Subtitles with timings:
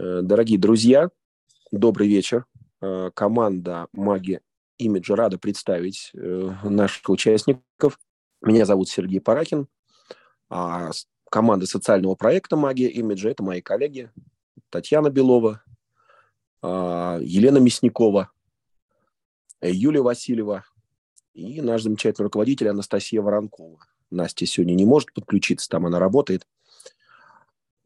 [0.00, 1.10] Э, дорогие друзья,
[1.70, 2.46] добрый вечер.
[2.80, 4.40] Э, команда «Маги
[4.78, 8.00] Имиджа» рада представить э, наших участников.
[8.40, 9.68] Меня зовут Сергей Парахин.
[10.48, 10.90] А
[11.30, 14.10] команда социального проекта «Магия Имиджа»– это мои коллеги
[14.70, 15.62] Татьяна Белова,
[16.62, 18.30] а, Елена Мясникова,
[19.60, 20.64] Юлия Васильева
[21.34, 23.78] и наш замечательный руководитель Анастасия Воронкова.
[24.10, 26.46] Настя сегодня не может подключиться, там она работает–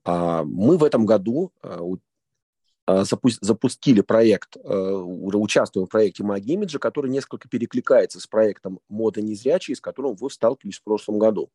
[0.05, 1.81] мы в этом году а,
[2.87, 9.77] а, запустили проект, уже участвуем в проекте Имиджа, который несколько перекликается с проектом Мода незрячие,
[9.77, 11.49] с которым вы сталкивались в прошлом году.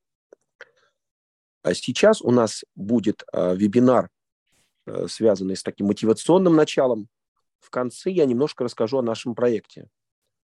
[1.62, 4.09] А сейчас у нас будет вебинар,
[5.07, 7.09] связанный с таким мотивационным началом.
[7.59, 9.88] В конце я немножко расскажу о нашем проекте.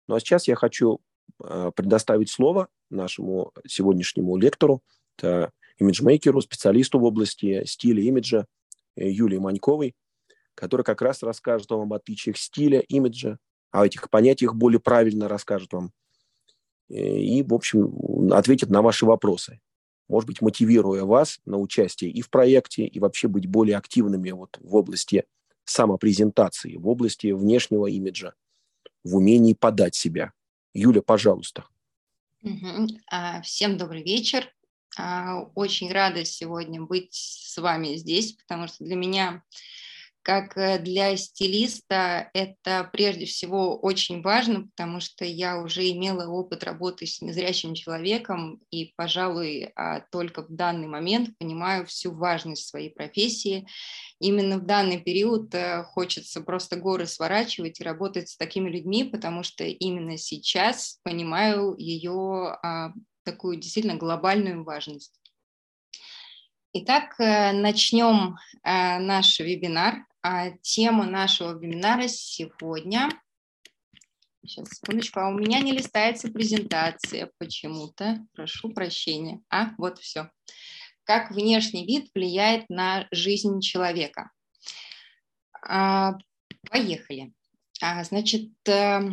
[0.08, 1.00] Ну а сейчас я хочу
[1.38, 4.82] предоставить слово нашему сегодняшнему лектору.
[5.18, 8.46] Это имиджмейкеру, специалисту в области стиля имиджа
[8.96, 9.96] э, Юлии Маньковой,
[10.56, 13.38] который как раз расскажет вам об отличиях стиля, имиджа,
[13.72, 15.92] о этих понятиях более правильно расскажет вам
[16.90, 19.60] э, и, в общем, ответит на ваши вопросы.
[20.08, 24.60] Может быть, мотивируя вас на участие и в проекте, и вообще быть более активными вот
[24.62, 25.26] в области
[25.66, 28.34] самопрезентации, в области внешнего имиджа,
[29.04, 30.34] в умении подать себя.
[30.74, 31.66] Юля, пожалуйста.
[32.44, 32.88] Угу.
[33.44, 34.54] Всем добрый вечер.
[34.98, 39.44] А, очень рада сегодня быть с вами здесь, потому что для меня,
[40.22, 46.64] как э, для стилиста, это прежде всего очень важно, потому что я уже имела опыт
[46.64, 52.92] работы с незрячим человеком и, пожалуй, а, только в данный момент понимаю всю важность своей
[52.92, 53.68] профессии.
[54.20, 59.42] Именно в данный период э, хочется просто горы сворачивать и работать с такими людьми, потому
[59.42, 62.58] что именно сейчас понимаю ее
[63.24, 65.20] такую действительно глобальную важность.
[66.74, 70.06] Итак, э, начнем э, наш вебинар.
[70.24, 73.10] А, тема нашего вебинара сегодня...
[74.46, 75.20] Сейчас, секундочку.
[75.20, 78.26] А у меня не листается презентация почему-то.
[78.34, 79.42] Прошу прощения.
[79.50, 80.32] А, вот все.
[81.04, 84.32] Как внешний вид влияет на жизнь человека.
[85.62, 86.14] А,
[86.70, 87.34] поехали.
[87.80, 89.12] Значит, э,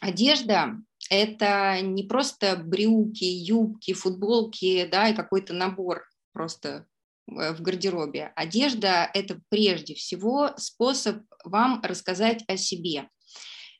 [0.00, 0.80] одежда
[1.10, 6.86] это не просто брюки, юбки, футболки, да, и какой-то набор просто
[7.28, 8.32] э, в гардеробе.
[8.36, 13.08] Одежда– это прежде всего способ вам рассказать о себе.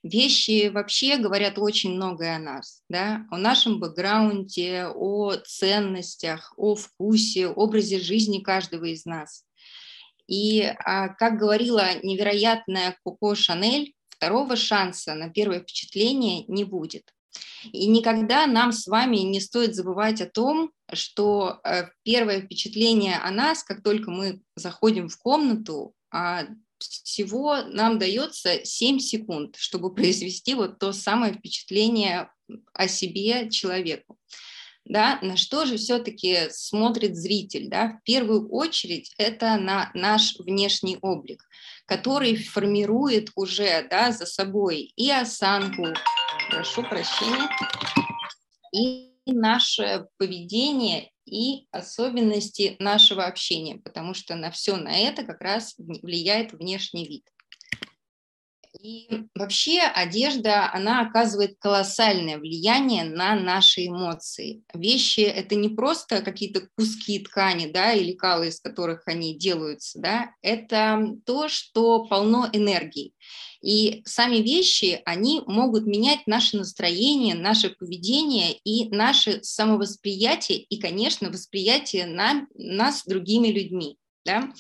[0.03, 7.47] Вещи вообще говорят очень многое о нас, да, о нашем бэкграунде, о ценностях, о вкусе,
[7.47, 9.45] образе жизни каждого из нас.
[10.27, 17.13] И, а, как говорила невероятная Коко Шанель, второго шанса на первое впечатление не будет.
[17.73, 23.31] И никогда нам с вами не стоит забывать о том, что э, первое впечатление о
[23.31, 26.47] нас, как только мы заходим в комнату, а,
[26.79, 32.31] всего нам дается 7 секунд, чтобы произвести вот то самое впечатление
[32.73, 34.19] о себе человеку.
[34.87, 37.69] Да, на что же все-таки смотрит зритель?
[37.69, 37.99] Да?
[38.01, 41.45] В первую очередь это на наш внешний облик,
[41.87, 45.89] который формирует уже да, за собой и осанку,
[46.49, 47.49] прошу прощения,
[48.73, 55.75] и наше поведение и особенности нашего общения, потому что на все на это как раз
[55.79, 57.25] влияет внешний вид.
[58.83, 64.63] И вообще одежда, она оказывает колоссальное влияние на наши эмоции.
[64.73, 70.31] Вещи– это не просто какие-то куски ткани, да, или калы, из которых они делаются, да,
[70.41, 73.13] это то, что полно энергии.
[73.63, 81.29] И сами вещи, они могут менять наше настроение, наше поведение и наше самовосприятие, и, конечно,
[81.29, 83.99] восприятие на, нас другими людьми.
[84.25, 84.51] Да?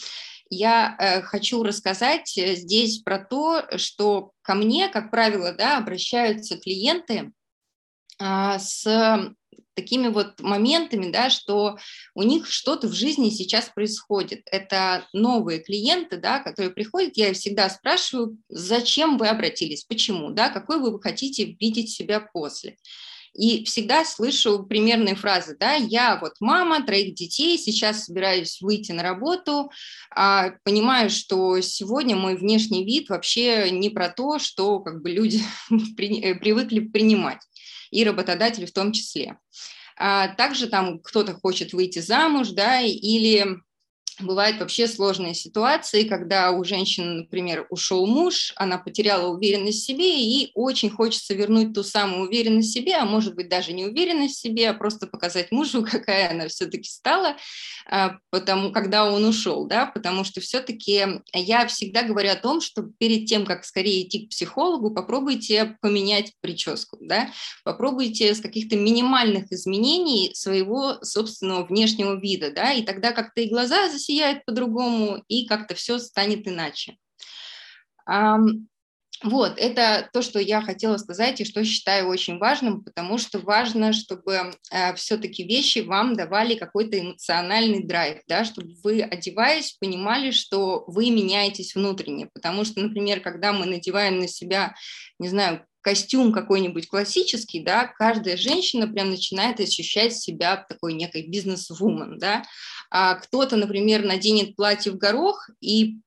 [0.50, 6.58] Я э, хочу рассказать э, здесь про то, что ко мне, как правило, да, обращаются
[6.58, 7.32] клиенты
[8.18, 9.34] э, с
[9.74, 11.78] такими вот моментами, да, что
[12.14, 14.42] у них что-то в жизни сейчас происходит.
[14.46, 20.80] Это новые клиенты, да, которые приходят, я всегда спрашиваю, зачем вы обратились, почему, да, какой
[20.80, 22.76] вы хотите видеть себя после.
[23.34, 29.03] И всегда слышу примерные фразы, да, я вот мама троих детей, сейчас собираюсь выйти на
[29.03, 29.71] работу,
[30.10, 35.41] а, понимаю, что сегодня мой внешний вид вообще не про то, что как бы люди
[35.97, 37.41] привыкли принимать
[37.91, 39.38] и работодатели в том числе.
[39.97, 43.60] А также там кто-то хочет выйти замуж, да, или
[44.22, 50.22] бывают вообще сложные ситуации, когда у женщины, например, ушел муж, она потеряла уверенность в себе,
[50.22, 54.36] и очень хочется вернуть ту самую уверенность в себе, а может быть даже не уверенность
[54.36, 57.36] в себе, а просто показать мужу, какая она все-таки стала,
[57.86, 62.82] а, потому, когда он ушел, да, потому что все-таки я всегда говорю о том, что
[62.98, 67.30] перед тем, как скорее идти к психологу, попробуйте поменять прическу, да,
[67.64, 73.88] попробуйте с каких-то минимальных изменений своего собственного внешнего вида, да, и тогда как-то и глаза
[73.88, 76.97] засияют, засияет по-другому, и как-то все станет иначе.
[79.22, 83.92] Вот, это то, что я хотела сказать и что считаю очень важным, потому что важно,
[83.92, 90.84] чтобы э, все-таки вещи вам давали какой-то эмоциональный драйв, да, чтобы вы, одеваясь, понимали, что
[90.86, 92.30] вы меняетесь внутренне.
[92.33, 94.74] Потому что, например, когда мы надеваем на себя,
[95.18, 102.18] не знаю, костюм какой-нибудь классический, да, каждая женщина прям начинает ощущать себя такой некой бизнес-вумен,
[102.18, 102.44] да,
[102.91, 106.00] а кто-то, например, наденет платье в горох и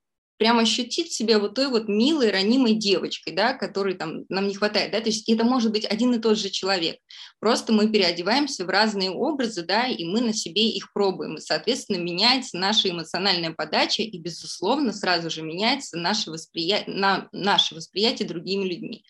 [0.44, 4.92] прям ощутит себя вот той вот милой, ранимой девочкой, да, которой там нам не хватает,
[4.92, 6.98] да, то есть это может быть один и тот же человек,
[7.40, 11.96] просто мы переодеваемся в разные образы, да, и мы на себе их пробуем, и, соответственно,
[11.96, 18.66] меняется наша эмоциональная подача, и, безусловно, сразу же меняется наше восприятие, на, наше восприятие другими
[18.66, 19.06] людьми.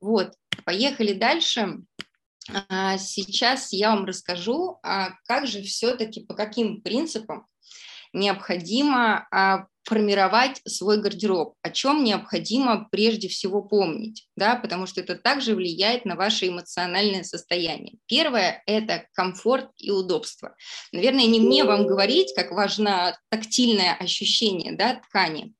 [0.00, 0.32] Вот,
[0.64, 1.80] поехали дальше.
[2.70, 7.48] А, сейчас я вам расскажу, а как же все-таки, по каким принципам
[8.14, 15.14] необходимо а, формировать свой гардероб, о чем необходимо прежде всего помнить, да, потому что это
[15.14, 17.98] также влияет на ваше эмоциональное состояние.
[18.06, 20.56] Первое– это комфорт и удобство.
[20.92, 25.54] Наверное, не мне вам говорить, как важно тактильное ощущение да, ткани.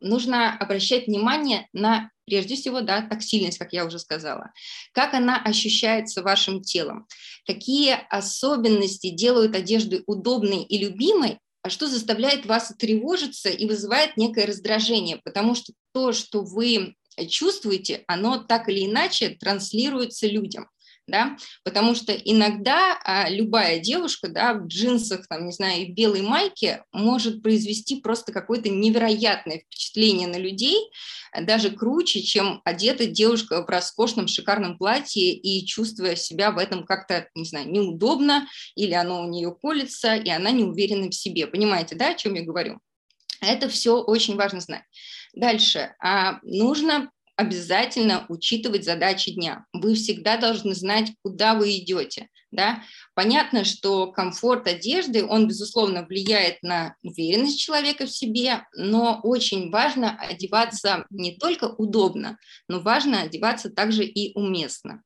[0.00, 4.52] Нужно обращать внимание на прежде всего, да, тактильность, как я уже сказала,
[4.92, 7.06] как она ощущается вашим телом,
[7.46, 11.38] какие особенности делают одежду удобной и любимой, а
[11.70, 16.96] что заставляет вас тревожиться и вызывает некое раздражение, потому что то, что вы
[17.28, 20.68] чувствуете, оно так или иначе транслируется людям
[21.12, 26.22] да, потому что иногда а, любая девушка, да, в джинсах, там, не знаю, и белой
[26.22, 30.90] майке может произвести просто какое-то невероятное впечатление на людей,
[31.42, 37.28] даже круче, чем одета девушка в роскошном шикарном платье и чувствуя себя в этом как-то,
[37.34, 41.46] не знаю, неудобно, или оно у нее колется, и она не уверена в себе.
[41.46, 42.80] Понимаете, да, о чем я говорю?
[43.42, 44.84] Это все очень важно знать.
[45.34, 45.94] Дальше.
[46.00, 47.10] А, нужно
[47.42, 49.66] обязательно учитывать задачи дня.
[49.72, 52.28] Вы всегда должны знать, куда вы идете.
[52.50, 52.82] Да?
[53.14, 60.18] Понятно, что комфорт одежды, он, безусловно, влияет на уверенность человека в себе, но очень важно
[60.18, 65.02] одеваться не только удобно, но важно одеваться также и уместно.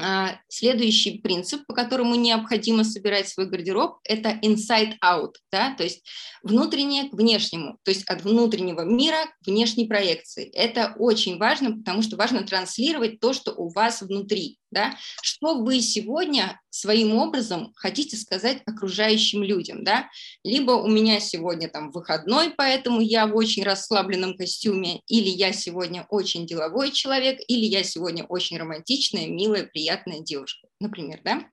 [0.00, 6.06] А, следующий принцип, по которому необходимо собирать свой гардероб, это inside out, да, то есть
[6.44, 10.50] внутреннее к внешнему, то есть от внутреннего мира к внешней проекции.
[10.54, 15.80] Это очень важно, потому что важно транслировать то, что у вас внутри да, что вы
[15.80, 20.08] сегодня своим образом хотите сказать окружающим людям, да,
[20.44, 26.06] либо у меня сегодня там выходной, поэтому я в очень расслабленном костюме, или я сегодня
[26.10, 31.44] очень деловой человек, или я сегодня очень романтичная, милая, приятная девушка, например, да.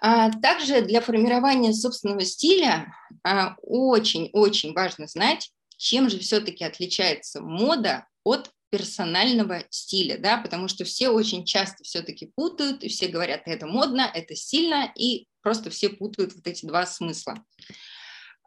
[0.00, 2.94] А также для формирования собственного стиля
[3.62, 10.82] очень-очень а, важно знать, чем же все-таки отличается мода от персонального стиля, да, потому что
[10.84, 15.90] все очень часто все-таки путают, и все говорят, это модно, это сильно, и просто все
[15.90, 17.36] путают вот эти два смысла.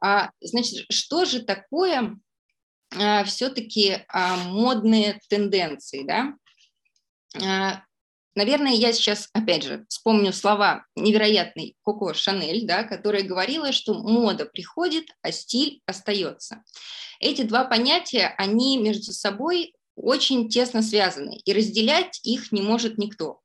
[0.04, 2.20] А, значит, что же такое
[2.94, 6.34] а, все-таки а, модные тенденции, да?
[7.42, 7.84] А,
[8.36, 14.46] Наверное, я сейчас, опять же, вспомню слова невероятной Коко Шанель, да, которая говорила, что мода
[14.46, 16.64] приходит, а стиль остается.
[17.20, 23.42] Эти два понятия, они между собой очень тесно связаны, и разделять их не может никто.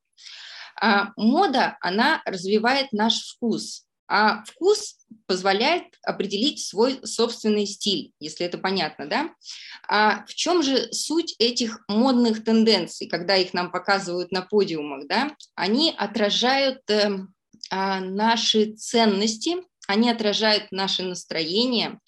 [0.81, 8.59] А мода, она развивает наш вкус, а вкус позволяет определить свой собственный стиль, если это
[8.59, 9.31] понятно, да?
[9.89, 15.35] А в чем же суть этих модных тенденций, когда их нам показывают на подиумах, да?
[15.55, 17.11] Они отражают э,
[17.71, 19.57] э, наши ценности,
[19.89, 21.99] они отражают наше настроение,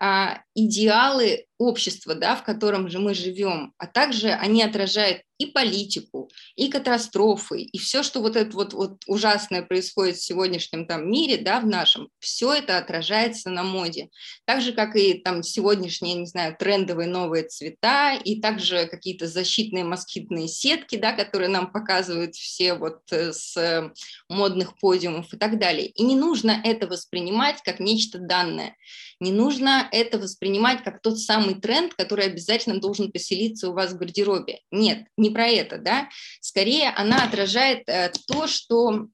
[0.00, 6.30] э, идеалы общество, да, в котором же мы живем, а также они отражают и политику,
[6.54, 11.38] и катастрофы, и все, что вот это вот, вот ужасное происходит в сегодняшнем там мире,
[11.38, 14.08] да, в нашем, все это отражается на моде.
[14.44, 19.84] Так же, как и там сегодняшние, не знаю, трендовые новые цвета, и также какие-то защитные
[19.84, 23.92] москитные сетки, да, которые нам показывают все вот э, с
[24.28, 25.88] модных подиумов и так далее.
[25.88, 28.76] И не нужно это воспринимать как нечто данное.
[29.18, 33.98] Не нужно это воспринимать как тот самый тренд, который обязательно должен поселиться у вас в
[33.98, 34.60] гардеробе.
[34.70, 36.08] Нет, не про это, да,
[36.40, 39.06] скорее она отражает э, то, что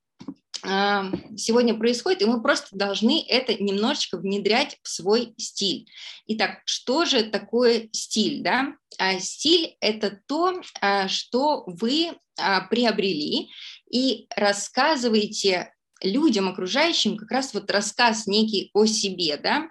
[0.62, 1.02] э,
[1.37, 5.87] сегодня происходит, и мы просто должны это немножечко внедрять в свой стиль.
[6.26, 8.42] Итак, что же такое стиль?
[8.42, 8.75] Да?
[8.99, 12.12] А стиль– это то, а, что вы
[12.71, 13.49] приобрели
[13.90, 19.68] и рассказываете людям окружающим как раз вот рассказ некий о себе, да,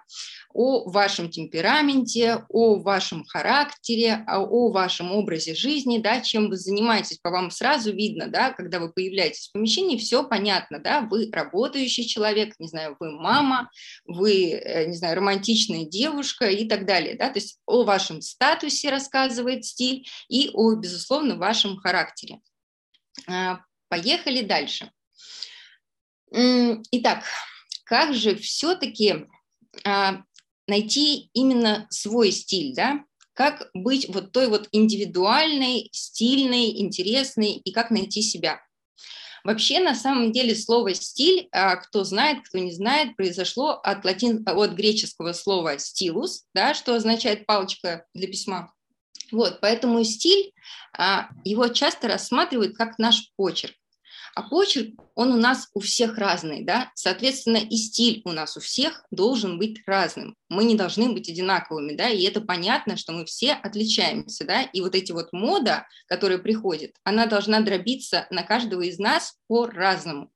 [0.52, 7.30] о вашем темпераменте, о вашем характере, о вашем образе жизни, да, чем вы занимаетесь, по
[7.30, 12.54] вам сразу видно, да, когда вы появляетесь в помещении, все понятно, да, вы работающий человек,
[12.58, 13.70] не знаю, вы мама,
[14.06, 18.90] вы, э, не знаю, романтичная девушка и так далее, да, то есть о вашем статусе
[18.90, 22.40] рассказывает стиль и о, безусловно, вашем характере.
[23.26, 24.90] А, поехали дальше.
[26.30, 27.24] Итак,
[27.84, 29.26] как же все-таки
[29.84, 30.22] а,
[30.68, 37.90] найти именно свой стиль, да, как быть вот той вот индивидуальной, стильной, интересной и как
[37.90, 38.60] найти себя.
[39.44, 44.42] Вообще, на самом деле, слово «стиль», а, кто знает, кто не знает, произошло от, латин,
[44.46, 48.74] от греческого слова «стилус», да, что означает «палочка для письма».
[49.30, 50.52] Вот, поэтому стиль,
[50.92, 53.74] а, его часто рассматривают как наш почерк.
[54.38, 58.60] А почерк, он у нас у всех разный, да, соответственно, и стиль у нас у
[58.60, 60.36] всех должен быть разным.
[60.48, 64.80] Мы не должны быть одинаковыми, да, и это понятно, что мы все отличаемся, да, и
[64.80, 70.30] вот эти вот мода, которая приходит, она должна дробиться на каждого из нас по-разному.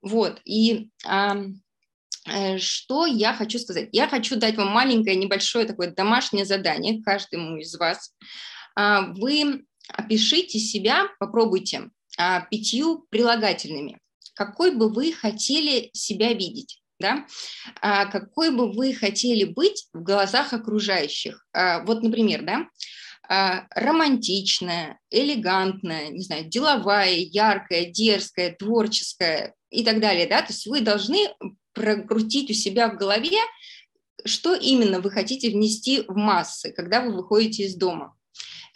[0.00, 1.38] Вот, и а,
[2.58, 3.88] что я хочу сказать?
[3.90, 8.14] Я хочу дать вам маленькое, небольшое такое домашнее задание каждому из вас.
[8.76, 11.90] А, вы опишите себя, попробуйте
[12.50, 13.98] пятью прилагательными.
[14.34, 16.80] Какой бы вы хотели себя видеть?
[16.98, 17.26] Да?
[17.80, 21.46] А, какой бы вы хотели быть в глазах окружающих?
[21.52, 22.66] А, вот, например, да,
[23.26, 30.26] а, романтичная, элегантная, не знаю, деловая, яркая, дерзкая, творческая и так далее.
[30.26, 30.42] Да?
[30.42, 31.28] То есть вы должны
[31.72, 33.38] прокрутить у себя в голове,
[34.24, 38.16] что именно вы хотите внести в массы, когда вы выходите из дома.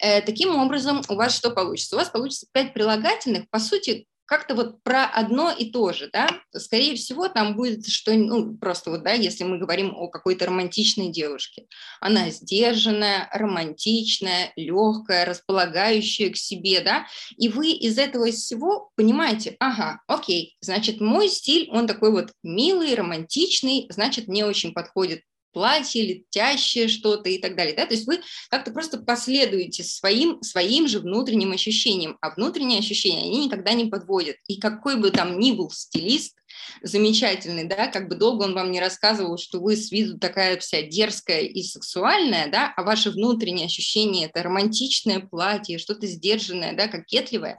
[0.05, 1.95] Э, таким образом, у вас что получится?
[1.95, 6.27] У вас получится пять прилагательных, по сути, как-то вот про одно и то же, да,
[6.55, 11.09] скорее всего, там будет что, ну, просто вот, да, если мы говорим о какой-то романтичной
[11.09, 11.65] девушке,
[12.01, 17.07] она сдержанная, романтичная, легкая, располагающая к себе, да,
[17.37, 22.93] и вы из этого всего понимаете, ага, окей, значит, мой стиль, он такой вот милый,
[22.93, 25.21] романтичный, значит, мне очень подходит
[25.55, 27.73] платье, летящее что-то и так далее.
[27.73, 27.85] Да?
[27.85, 28.19] То есть вы
[28.49, 34.35] как-то просто последуете своим, своим же внутренним ощущениям, а внутренние ощущения, они никогда не подводят.
[34.47, 36.35] И какой бы там ни был стилист,
[36.81, 40.81] замечательный, да, как бы долго он вам не рассказывал, что вы с виду такая вся
[40.81, 47.57] дерзкая и сексуальная, да, а ваши внутренние ощущения– это романтичное платье, что-то сдержанное, да, кокетливое,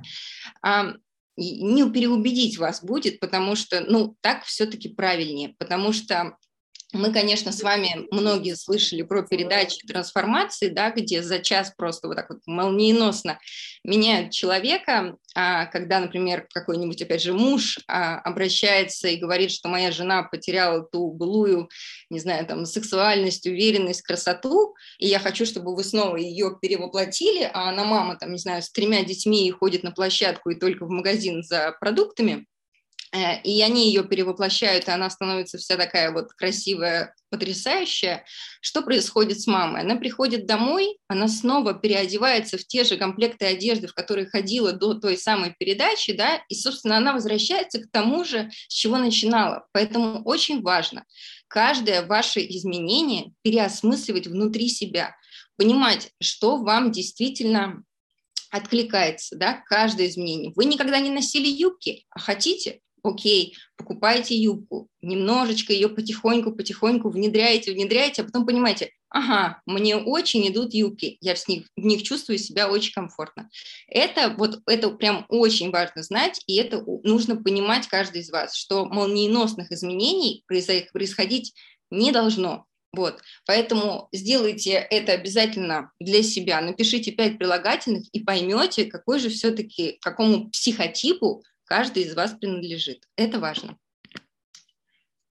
[0.63, 0.93] а,
[1.37, 6.37] не переубедить вас будет, потому что, ну, так все-таки правильнее, потому что
[6.93, 12.17] мы, конечно, с вами многие слышали про передачи трансформации, да, где за час просто вот
[12.17, 13.41] так вот молниеносно
[13.83, 19.91] меняют человека, а когда, например, какой-нибудь, опять же, муж а, обращается и говорит, что моя
[19.91, 21.69] жена потеряла ту былую,
[22.09, 27.69] не знаю, там, сексуальность, уверенность, красоту, и я хочу, чтобы вы снова ее перевоплотили, а
[27.69, 30.91] она мама, там, не знаю, с тремя детьми и ходит на площадку и только в
[30.91, 32.47] магазин за продуктами,
[33.45, 38.25] и они ее перевоплощают, и она становится вся такая вот красивая, потрясающая.
[38.61, 39.83] Что происходит с мамой?
[39.83, 44.95] Она приходит домой, она снова переодевается в те же комплекты одежды, в которые ходила до
[44.95, 49.67] той самой передачи, да, и, собственно, она возвращается к тому же, с чего начинала.
[49.73, 51.05] Поэтому очень важно
[51.49, 55.15] каждое ваше изменение переосмысливать внутри себя,
[55.57, 57.83] понимать, что вам действительно
[58.51, 60.53] откликается, да, каждое изменение.
[60.55, 68.23] Вы никогда не носили юбки, а хотите, окей, покупайте юбку, немножечко ее потихоньку-потихоньку внедряете, внедряете,
[68.23, 72.69] а потом понимаете, ага, мне очень идут юбки, я в них, в них чувствую себя
[72.69, 73.49] очень комфортно.
[73.89, 78.85] Это вот это прям очень важно знать, и это нужно понимать каждый из вас, что
[78.87, 81.55] молниеносных изменений происходить
[81.91, 82.67] не должно.
[82.93, 89.99] Вот, поэтому сделайте это обязательно для себя, напишите пять прилагательных и поймете, какой же все-таки,
[90.01, 93.07] какому психотипу каждый из вас принадлежит.
[93.17, 93.79] Это важно.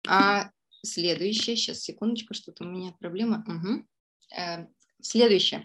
[0.07, 0.51] А
[0.83, 3.45] следующее, сейчас, секундочку, что-то у меня проблема.
[3.47, 4.69] Угу.
[5.01, 5.65] Следующее.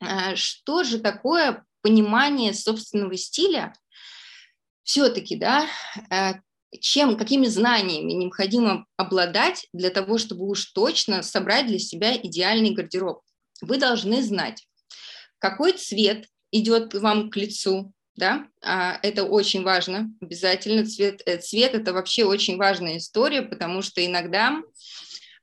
[0.00, 3.72] Э, что же такое понимание собственного стиля?
[4.82, 5.66] Все-таки, да,
[6.10, 6.40] э,
[6.80, 13.22] чем, какими знаниями необходимо обладать для того, чтобы уж точно собрать для себя идеальный гардероб.
[13.60, 14.66] Вы должны знать,
[15.38, 21.74] какой цвет идет вам к лицу, да, а, это очень важно, обязательно цвет, э, цвет
[21.74, 24.60] это вообще очень важная история, потому что иногда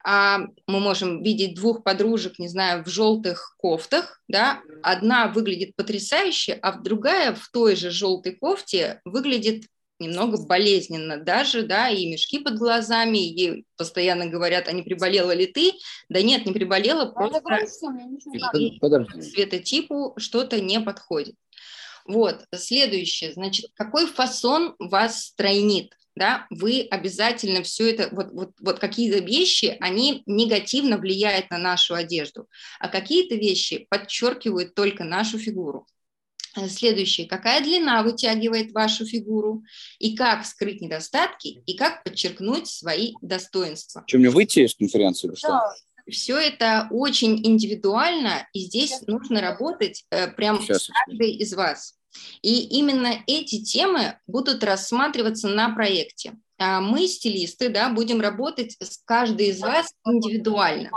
[0.03, 6.53] а, мы можем видеть двух подружек, не знаю, в желтых кофтах, да, одна выглядит потрясающе,
[6.61, 9.65] а другая в той же желтой кофте выглядит
[9.99, 15.47] немного болезненно даже, да, и мешки под глазами, и постоянно говорят, а не приболела ли
[15.47, 15.73] ты?
[16.09, 17.41] Да нет, не приболела, просто
[19.21, 21.35] цветотипу что-то не подходит.
[22.07, 25.93] Вот, следующее, значит, какой фасон вас стройнит?
[26.17, 31.93] да, вы обязательно все это, вот, вот, вот какие-то вещи, они негативно влияют на нашу
[31.93, 32.47] одежду,
[32.79, 35.85] а какие-то вещи подчеркивают только нашу фигуру.
[36.55, 37.27] Э, следующее.
[37.27, 39.63] Какая длина вытягивает вашу фигуру?
[39.99, 41.61] И как скрыть недостатки?
[41.65, 44.03] И как подчеркнуть свои достоинства?
[44.07, 45.33] Что, мне выйти из конференции?
[45.35, 45.61] Что?
[46.09, 50.85] Все это очень индивидуально, и здесь нужно работать э, прям Сейчас.
[50.85, 51.96] с каждой из вас.
[52.41, 56.33] И именно эти темы будут рассматриваться на проекте.
[56.59, 60.89] А мы, стилисты, да, будем работать с каждой из вас индивидуально.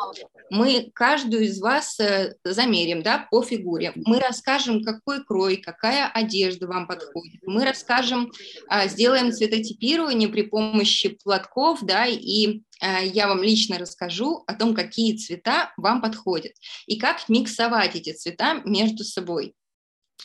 [0.48, 3.92] Мы каждую из вас э, замерим да, по фигуре.
[3.94, 7.42] Мы расскажем, какой крой, какая одежда вам подходит.
[7.42, 8.32] Мы расскажем,
[8.68, 14.74] а, сделаем цветотипирование при помощи платков, да, и а, я вам лично расскажу о том,
[14.74, 16.52] какие цвета вам подходят
[16.86, 19.54] и как миксовать эти цвета между собой.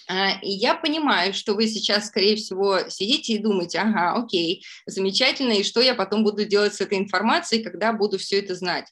[0.07, 5.53] А, и я понимаю, что вы сейчас, скорее всего, сидите и думаете, ага, окей, замечательно,
[5.53, 8.87] и что я потом буду делать с этой информацией, когда буду все это знать.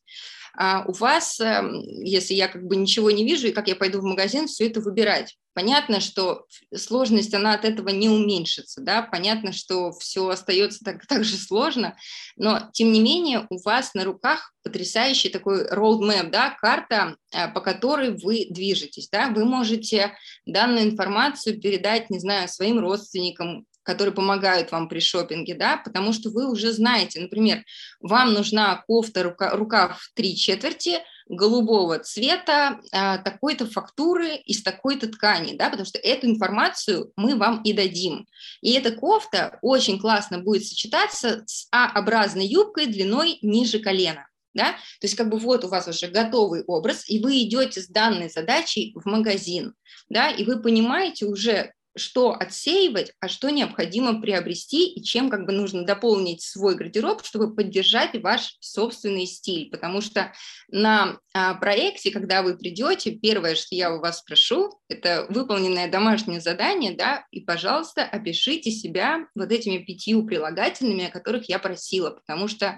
[0.56, 4.00] А у вас, эм, если я как бы ничего не вижу, и как я пойду
[4.00, 5.36] в магазин все это выбирать.
[5.54, 6.46] Понятно, что
[6.76, 11.96] сложность, она от этого не уменьшится, да, понятно, что все остается так, так же сложно,
[12.36, 17.62] но, тем не менее, у вас на руках потрясающий такой roadmap, да, карта, э, по
[17.62, 24.72] которой вы движетесь, да, вы можете данную информацию передать, не знаю, своим родственникам, которые помогают
[24.72, 27.64] вам при шопинге, да, потому что вы уже знаете, например,
[28.00, 35.56] вам нужна кофта, рука, рукав три четверти, голубого цвета, а, такой-то фактуры из такой-то ткани,
[35.56, 38.28] да, потому что эту информацию мы вам и дадим.
[38.62, 44.28] И эта кофта очень классно будет сочетаться с А-образной юбкой длиной ниже колена.
[44.56, 44.74] Да?
[44.74, 48.30] То есть как бы вот у вас уже готовый образ, и вы идете с данной
[48.30, 49.74] задачей в магазин,
[50.10, 55.52] да, и вы понимаете уже, что отсеивать, а что необходимо приобрести и чем как бы
[55.52, 59.70] нужно дополнить свой гардероб, чтобы поддержать ваш собственный стиль.
[59.70, 60.34] Потому что
[60.70, 66.42] на а, проекте, когда вы придете, первое, что я у вас спрошу, это выполненное домашнее
[66.42, 72.48] задание, да, и, пожалуйста, опишите себя вот этими пятью прилагательными, о которых я просила, потому
[72.48, 72.78] что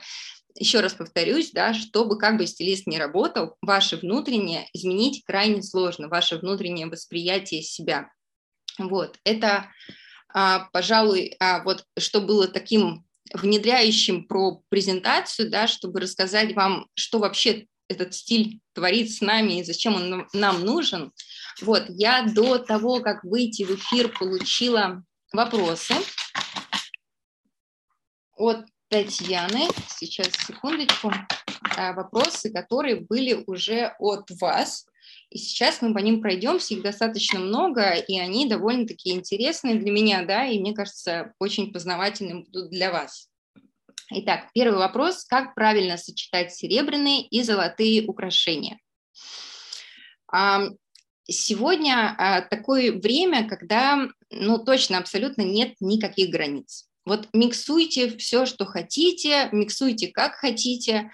[0.58, 6.08] еще раз повторюсь, да, чтобы как бы стилист не работал, ваше внутреннее изменить крайне сложно,
[6.08, 8.10] ваше внутреннее восприятие себя.
[8.78, 9.72] Вот, это,
[10.34, 17.20] а, пожалуй, а, вот что было таким внедряющим про презентацию, да, чтобы рассказать вам, что
[17.20, 21.12] вообще этот стиль творит с нами и зачем он нам нужен.
[21.62, 25.96] Вот, я до того, как выйти в эфир, получила вопросы
[28.36, 29.68] от Татьяны.
[29.88, 31.12] Сейчас, секундочку.
[31.78, 34.86] А, вопросы, которые были уже от вас.
[35.36, 40.24] И сейчас мы по ним пройдемся, их достаточно много, и они довольно-таки интересные для меня,
[40.24, 43.28] да, и мне кажется, очень познавательным будут для вас.
[44.12, 45.26] Итак, первый вопрос.
[45.26, 48.80] Как правильно сочетать серебряные и золотые украшения?
[51.28, 56.88] Сегодня а, такое время, когда, ну, точно, абсолютно нет никаких границ.
[57.04, 61.12] Вот миксуйте все, что хотите, миксуйте как хотите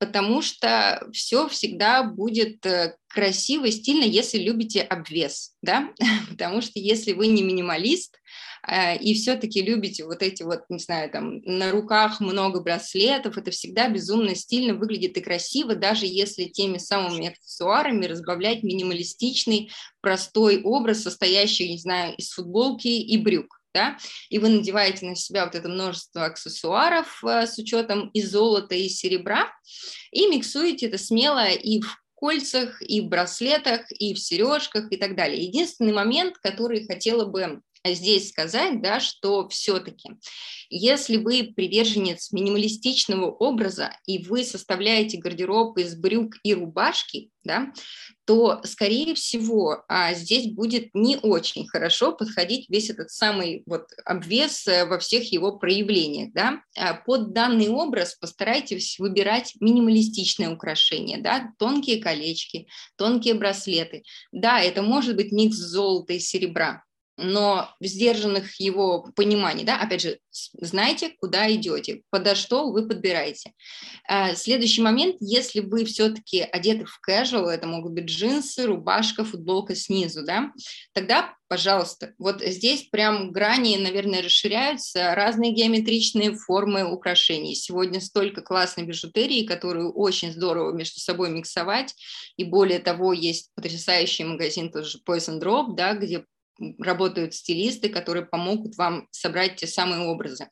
[0.00, 5.92] потому что все всегда будет э, красиво и стильно, если любите обвес, да,
[6.30, 8.18] потому что если вы не минималист
[8.66, 13.50] э, и все-таки любите вот эти вот, не знаю, там на руках много браслетов, это
[13.50, 21.02] всегда безумно стильно выглядит и красиво, даже если теми самыми аксессуарами разбавлять минималистичный, простой образ,
[21.02, 23.60] состоящий, не знаю, из футболки и брюк.
[23.74, 28.76] да, и вы надеваете на себя вот это множество аксессуаров э, с учетом и золота,
[28.76, 29.48] и серебра,
[30.12, 35.16] и миксуете это смело и в кольцах, и в браслетах, и в сережках и так
[35.16, 35.42] далее.
[35.42, 40.10] Единственный момент, который хотела бы здесь сказать, да, что все-таки,
[40.68, 47.72] если вы приверженец минималистичного образа и вы составляете гардероб из брюк и рубашки, да,
[48.26, 54.68] то, скорее всего, а, здесь будет не очень хорошо подходить весь этот самый вот обвес
[54.68, 56.32] э, во всех его проявлениях.
[56.32, 56.60] Да?
[56.76, 61.52] А под данный образ постарайтесь выбирать минималистичное украшение, да?
[61.58, 64.04] тонкие колечки, тонкие браслеты.
[64.32, 66.84] Да, это может быть микс золота и серебра,
[67.22, 73.52] но сдержанных его пониманий, да, опять же, знаете, куда идете, подо что вы подбираете.
[74.08, 79.74] А, следующий момент, если вы все-таки одеты в casual, это могут быть джинсы, рубашка, футболка
[79.74, 80.52] снизу, да,
[80.92, 87.54] тогда, пожалуйста, вот здесь прям грани, наверное, расширяются, разные геометричные формы украшений.
[87.54, 91.94] Сегодня столько классной бижутерии, которую очень здорово между собой миксовать,
[92.36, 96.24] и более того, есть потрясающий магазин тоже Poison Drop, да, где
[96.78, 100.48] работают стилисты, которые помогут вам собрать те самые образы.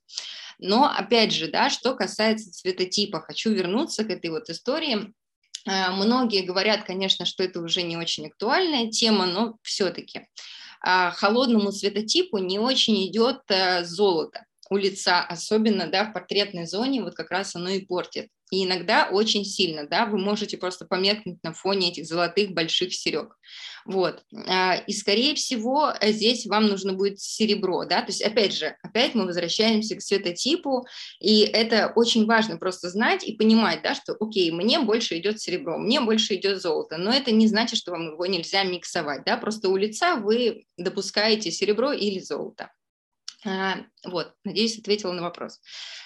[0.58, 5.12] Но опять же, да, что касается цветотипа, хочу вернуться к этой вот истории.
[5.66, 10.26] Э, многие говорят, конечно, что это уже не очень актуальная тема, но все-таки
[10.80, 17.02] а, холодному цветотипу не очень идет э, золото у лица, особенно да, в портретной зоне,
[17.02, 18.28] вот как раз оно и портит.
[18.50, 23.36] И иногда очень сильно, да, вы можете просто померкнуть на фоне этих золотых больших серег.
[23.84, 24.22] Вот.
[24.46, 29.14] А, и, скорее всего, здесь вам нужно будет серебро, да, то есть, опять же, опять
[29.14, 30.86] мы возвращаемся к цветотипу,
[31.20, 35.78] и это очень важно просто знать и понимать, да, что, окей, мне больше идет серебро,
[35.78, 39.68] мне больше идет золото, но это не значит, что вам его нельзя миксовать, да, просто
[39.68, 42.70] у лица вы допускаете серебро или золото.
[43.46, 45.60] А, вот, надеюсь, ответила на вопрос.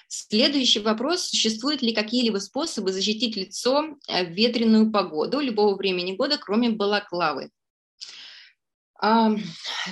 [0.09, 1.29] Следующий вопрос.
[1.29, 7.51] Существуют ли какие-либо способы защитить лицо э, в ветреную погоду любого времени года, кроме балаклавы?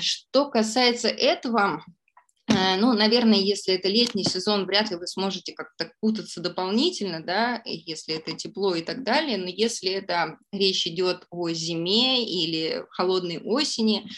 [0.00, 1.84] Что касается этого,
[2.78, 8.14] ну, наверное, если это летний сезон, вряд ли вы сможете как-то кутаться дополнительно, да, если
[8.16, 14.08] это тепло и так далее, но если это речь идет о зиме или холодной осени,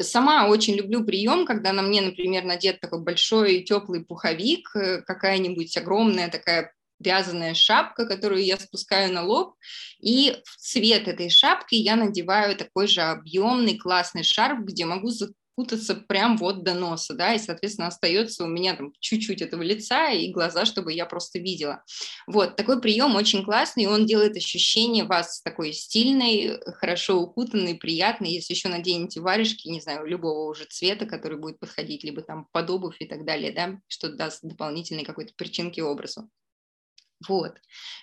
[0.00, 5.76] Сама очень люблю прием, когда на мне, например, надет такой большой теплый пуховик, э, какая-нибудь
[5.76, 9.54] огромная такая вязаная шапка, которую я спускаю на лоб,
[10.00, 15.10] и в цвет этой шапки я надеваю такой же объемный классный шарф, где могу
[15.56, 20.10] кутаться прям вот до носа, да, и, соответственно, остается у меня там чуть-чуть этого лица
[20.10, 21.82] и глаза, чтобы я просто видела.
[22.26, 28.54] Вот, такой прием очень классный, он делает ощущение вас такой стильной, хорошо укутанной, приятной, если
[28.54, 32.96] еще наденете варежки, не знаю, любого уже цвета, который будет подходить, либо там под обувь
[33.00, 36.28] и так далее, да, что даст дополнительной какой-то причинки образу.
[37.28, 37.56] Вот.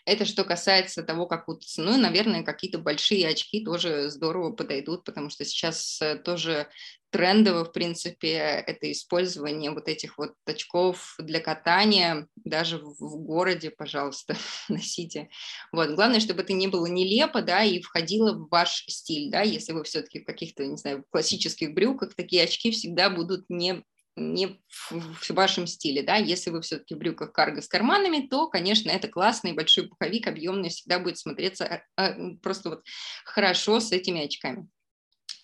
[0.05, 1.81] Это что касается того, как кутаться.
[1.81, 6.69] Ну и, наверное, какие-то большие очки тоже здорово подойдут, потому что сейчас э, тоже
[7.11, 14.35] трендово, в принципе, это использование вот этих вот очков для катания, даже в городе, пожалуйста,
[14.69, 15.29] носите.
[15.71, 15.91] Вот.
[15.91, 19.83] Главное, чтобы это не было нелепо, да, и входило в ваш стиль, да, если вы
[19.83, 23.83] все-таки в каких-то, не знаю, классических брюках, такие очки всегда будут не
[24.17, 28.89] не в вашем стиле, да, если вы все-таки в брюках карго с карманами, то, конечно,
[28.89, 32.83] это классный большой пуховик, объемный, всегда будет смотреться э, э, просто вот
[33.23, 34.67] хорошо с этими очками.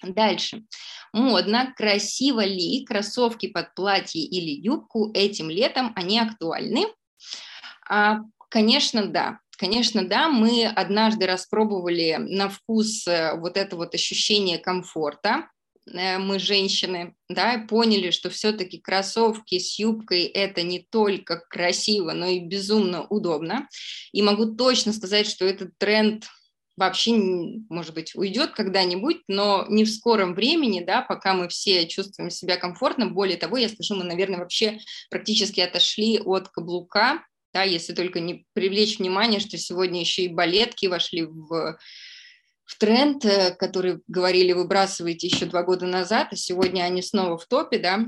[0.03, 0.63] Дальше.
[1.13, 6.85] Модно, красиво ли кроссовки под платье или юбку этим летом, они актуальны?
[7.89, 9.39] А, конечно, да.
[9.57, 15.49] Конечно, да, мы однажды распробовали на вкус э, вот это вот ощущение комфорта,
[15.93, 22.27] Э, мы женщины, да, поняли, что все-таки кроссовки с юбкой это не только красиво, но
[22.27, 23.67] и безумно удобно.
[24.11, 26.27] И могу точно сказать, что этот тренд
[26.77, 27.13] вообще,
[27.69, 32.55] может быть, уйдет когда-нибудь, но не в скором времени, да, пока мы все чувствуем себя
[32.57, 33.07] комфортно.
[33.07, 38.45] Более того, я скажу, мы, наверное, вообще практически отошли от каблука, да, если только не
[38.53, 41.77] привлечь внимание, что сегодня еще и балетки вошли в
[42.67, 47.45] в тренд, э, который говорили, выбрасываете еще два года назад, а сегодня они снова в
[47.45, 48.05] топе, да,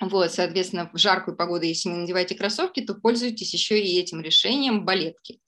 [0.00, 4.84] вот, соответственно, в жаркую погоду, если не надеваете кроссовки, то пользуйтесь еще и этим решением
[4.84, 5.40] балетки.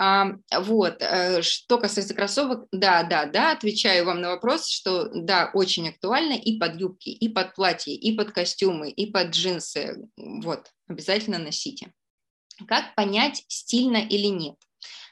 [0.00, 5.50] А, вот, э, что касается кроссовок, да, да, да, отвечаю вам на вопрос, что да,
[5.54, 10.70] очень актуально и под юбки, и под платье, и под костюмы, и под джинсы, вот,
[10.86, 11.92] обязательно носите.
[12.68, 14.54] Как понять, стильно или нет?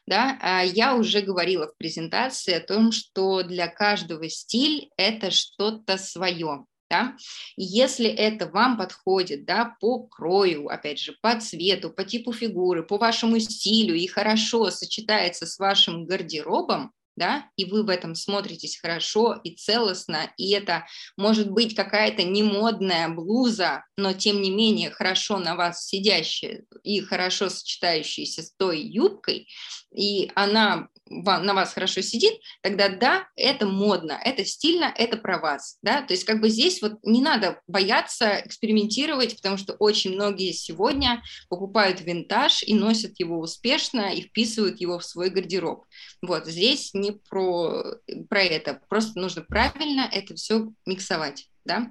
[0.07, 5.99] Да, а я уже говорила в презентации о том, что для каждого стиль это что-то
[5.99, 6.65] свое.
[6.89, 7.17] Да,
[7.57, 12.99] если это вам подходит, да, по крою, опять же, по цвету, по типу фигуры, по
[12.99, 19.41] вашему стилю и хорошо сочетается с вашим гардеробом, да, и вы в этом смотритесь хорошо
[19.43, 25.57] и целостно, и это может быть какая-то немодная блуза, но тем не менее хорошо на
[25.57, 29.49] вас сидящая и хорошо сочетающаяся с той юбкой,
[29.97, 35.79] и она на вас хорошо сидит, тогда да, это модно, это стильно, это про вас,
[35.83, 40.53] да, то есть как бы здесь вот не надо бояться экспериментировать, потому что очень многие
[40.53, 45.85] сегодня покупают винтаж и носят его успешно и вписывают его в свой гардероб.
[46.23, 47.85] Вот здесь не про,
[48.29, 51.91] про это, просто нужно правильно это все миксовать, да.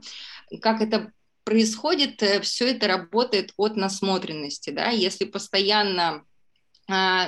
[0.62, 1.12] Как это
[1.46, 6.26] происходит, э, все это работает от насмотренности, да, если постоянно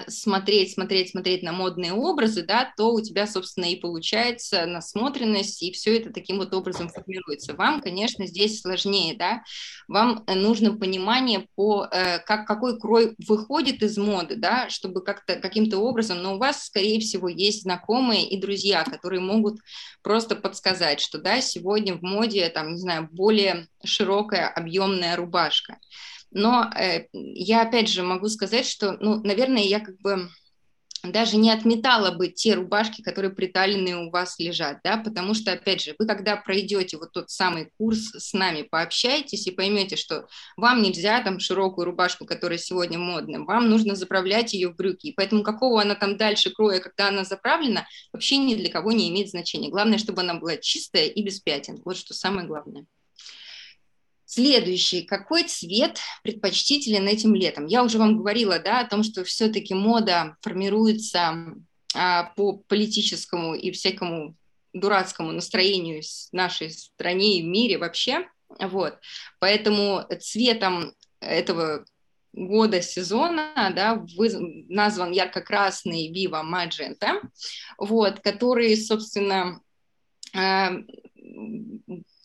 [0.08, 5.72] смотреть, смотреть, смотреть на модные образы, да, то у тебя, собственно, и получается насмотренность, и
[5.72, 7.56] все это таким вот образом формируется.
[7.56, 9.42] Вам, конечно, здесь сложнее, да,
[9.88, 15.38] вам э, нужно понимание по, э, как, какой крой выходит из моды, да, чтобы как-то,
[15.38, 19.60] каким-то образом, но у вас, скорее всего, есть знакомые и друзья, которые могут
[20.04, 25.78] просто подсказать, что, да, сегодня в моде, там, не знаю, более широкая объемная рубашка,
[26.38, 30.30] но э, я опять же могу сказать, что, ну, наверное, я как бы
[31.04, 35.82] даже не отметала бы те рубашки, которые приталенные у вас лежат, да, потому что, опять
[35.82, 40.82] же, вы когда пройдете вот тот самый курс с нами, пообщаетесь и поймете, что вам
[40.82, 45.82] нельзя там широкую рубашку, которая сегодня модна, вам нужно заправлять ее в брюки, поэтому какого
[45.82, 49.70] она там дальше кроя, когда она заправлена, вообще ни для кого не имеет значения.
[49.70, 52.86] Главное, чтобы она была чистая и без пятен, вот что самое главное.
[54.30, 55.04] Следующий.
[55.04, 57.66] Какой цвет предпочтителен этим летом?
[57.66, 61.56] Я уже вам говорила да, о том, что все-таки мода формируется
[61.96, 64.36] а, по политическому и всякому
[64.74, 68.28] дурацкому настроению в нашей стране и в мире вообще.
[68.60, 69.00] Вот.
[69.40, 71.86] Поэтому цветом этого
[72.34, 74.06] года сезона, да,
[74.68, 77.22] назван ярко-красный Viva Magenta,
[77.78, 79.62] вот, который, собственно,
[80.36, 80.74] а,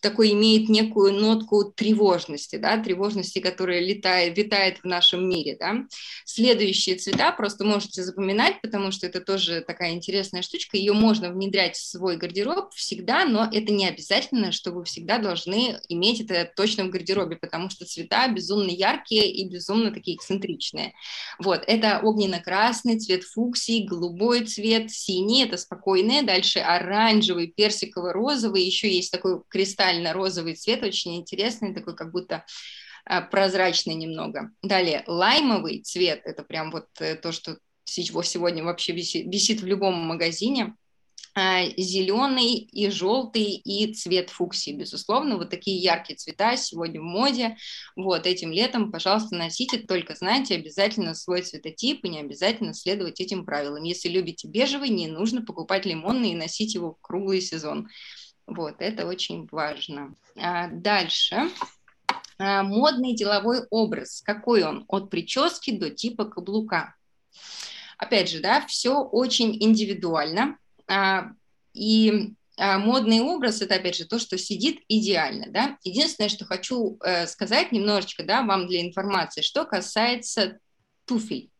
[0.03, 5.87] такой имеет некую нотку тревожности, да, тревожности, которая летает, витает в нашем мире, да.
[6.25, 11.77] Следующие цвета просто можете запоминать, потому что это тоже такая интересная штучка, ее можно внедрять
[11.77, 16.85] в свой гардероб всегда, но это не обязательно, что вы всегда должны иметь это точно
[16.85, 20.95] в гардеробе, потому что цвета безумно яркие и безумно такие эксцентричные.
[21.39, 29.13] Вот, это огненно-красный, цвет фуксии, голубой цвет, синий, это спокойные, дальше оранжевый, персиково-розовый, еще есть
[29.13, 32.45] такой кристалл розовый цвет, очень интересный, такой как будто
[33.05, 34.51] а, прозрачный немного.
[34.63, 39.95] Далее, лаймовый цвет, это прям вот э, то, что сегодня вообще висит, висит в любом
[39.95, 40.75] магазине.
[41.35, 47.57] А, Зеленый и желтый и цвет фуксии, безусловно, вот такие яркие цвета сегодня в моде.
[47.97, 53.47] Вот этим летом, пожалуйста, носите, только знайте обязательно свой цветотип и не обязательно следовать этим
[53.47, 53.83] правилам.
[53.83, 57.89] Если любите бежевый, не нужно покупать лимонный и носить его круглый сезон.
[58.55, 60.15] Вот, это очень важно.
[60.37, 61.51] А, дальше.
[62.39, 64.23] А, модный деловой образ.
[64.23, 64.85] Какой он?
[64.89, 66.95] От прически до типа каблука.
[67.99, 70.59] Опять же, да, все очень индивидуально.
[70.89, 71.31] А,
[71.73, 75.79] и модный образ это опять же то, что сидит идеально, да.
[75.85, 80.59] Единственное, что хочу э, сказать немножечко, да, вам для информации, что касается
[81.07, 81.51] туфель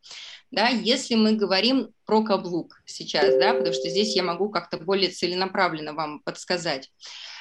[0.53, 5.09] да, если мы говорим про каблук сейчас, да, потому что здесь я могу как-то более
[5.09, 6.91] целенаправленно вам подсказать,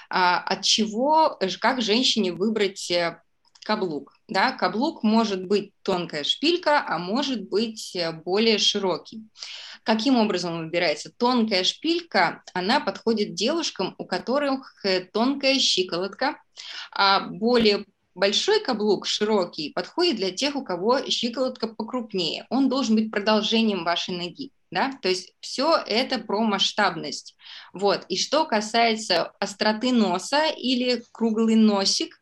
[0.08, 3.20] а, от чего, как женщине выбрать э,
[3.66, 9.24] каблук, да, каблук может быть тонкая шпилька, а может быть э, более широкий.
[9.82, 11.12] Каким образом выбирается?
[11.14, 16.40] Тонкая шпилька, она подходит девушкам, у которых э, тонкая щиколотка,
[16.90, 22.46] а более Большой каблук, широкий, подходит для тех, у кого щиколотка покрупнее.
[22.50, 24.50] Он должен быть продолжением вашей ноги.
[24.70, 24.90] Да?
[25.02, 27.36] То есть все это про масштабность.
[27.72, 28.04] Вот.
[28.08, 32.21] И что касается остроты носа или круглый носик,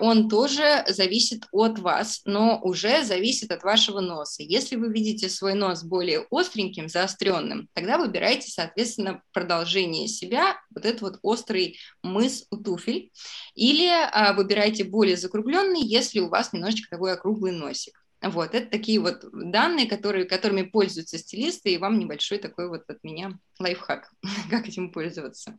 [0.00, 4.42] он тоже зависит от вас, но уже зависит от вашего носа.
[4.42, 11.02] Если вы видите свой нос более остреньким, заостренным, тогда выбирайте, соответственно, продолжение себя, вот этот
[11.02, 13.10] вот острый мыс у туфель,
[13.54, 18.02] или а, выбирайте более закругленный, если у вас немножечко такой округлый носик.
[18.20, 23.02] Вот, это такие вот данные, которые, которыми пользуются стилисты, и вам небольшой такой вот от
[23.04, 24.10] меня лайфхак,
[24.50, 25.58] как этим пользоваться.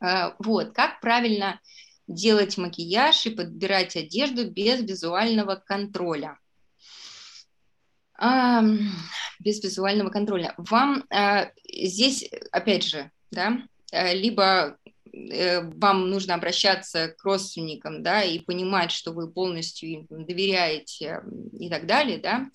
[0.00, 1.60] Э, вот, как правильно
[2.06, 6.38] делать макияж и подбирать одежду без визуального контроля.
[8.18, 8.62] А,
[9.40, 10.54] без визуального контроля.
[10.56, 13.58] Вам а, здесь, опять же, да,
[13.90, 14.76] э, либо
[15.12, 21.22] э, вам нужно обращаться к родственникам, да, и понимать, что вы полностью им доверяете
[21.58, 22.50] и так далее, да,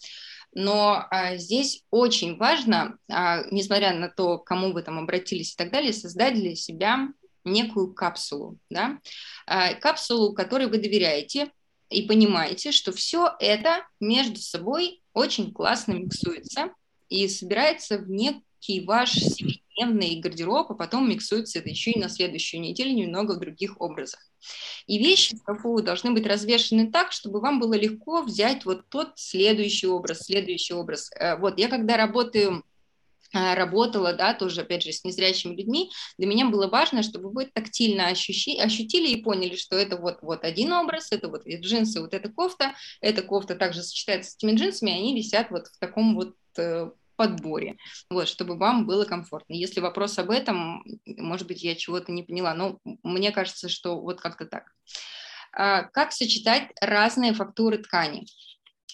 [0.54, 5.72] но а, здесь очень важно, а, несмотря на то, кому вы там обратились и так
[5.72, 7.10] далее, создать для себя
[7.52, 9.00] некую капсулу, да,
[9.46, 11.52] а, капсулу, которой вы доверяете
[11.90, 16.74] и понимаете, что все это между собой очень классно миксуется
[17.10, 22.62] и собирается в некий ваш семидневный гардероб, а потом миксуется это еще и на следующую
[22.62, 24.20] неделю немного в других образах.
[24.86, 29.14] И вещи в шкафу должны быть развешены так, чтобы вам было легко взять вот тот
[29.16, 31.10] следующий образ, следующий образ.
[31.16, 32.64] Э, вот я когда работаю
[33.34, 38.08] работала, да, тоже, опять же, с незрячими людьми, для меня было важно, чтобы вы тактильно
[38.08, 42.30] ощущи, ощутили и поняли, что это вот, вот один образ, это вот джинсы, вот эта
[42.30, 46.90] кофта, эта кофта также сочетается с этими джинсами, они висят вот в таком вот э,
[47.18, 47.78] подборе,
[48.10, 49.54] вот, чтобы вам было комфортно.
[49.54, 54.22] Если вопрос об этом, может быть, я чего-то не поняла, но мне кажется, что вот
[54.22, 54.72] как-то так.
[55.52, 58.26] А, как сочетать разные фактуры ткани?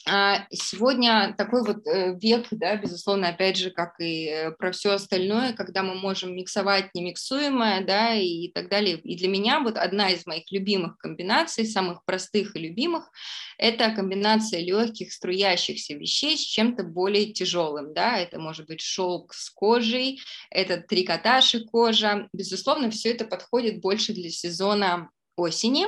[0.06, 4.92] А, сегодня такой вот э, век, да, безусловно, опять же, как и э, про все
[4.92, 9.00] остальное, когда мы можем миксовать немиксуемое, да, и так далее.
[9.00, 13.10] И для меня вот одна из моих любимых комбинаций, самых простых и любимых,
[13.58, 19.50] это комбинация легких струящихся вещей с чем-то более тяжелым, да, это может быть шелк с
[19.50, 22.28] кожей, это трикотаж и кожа.
[22.34, 25.88] Безусловно, все это подходит больше для сезона осени,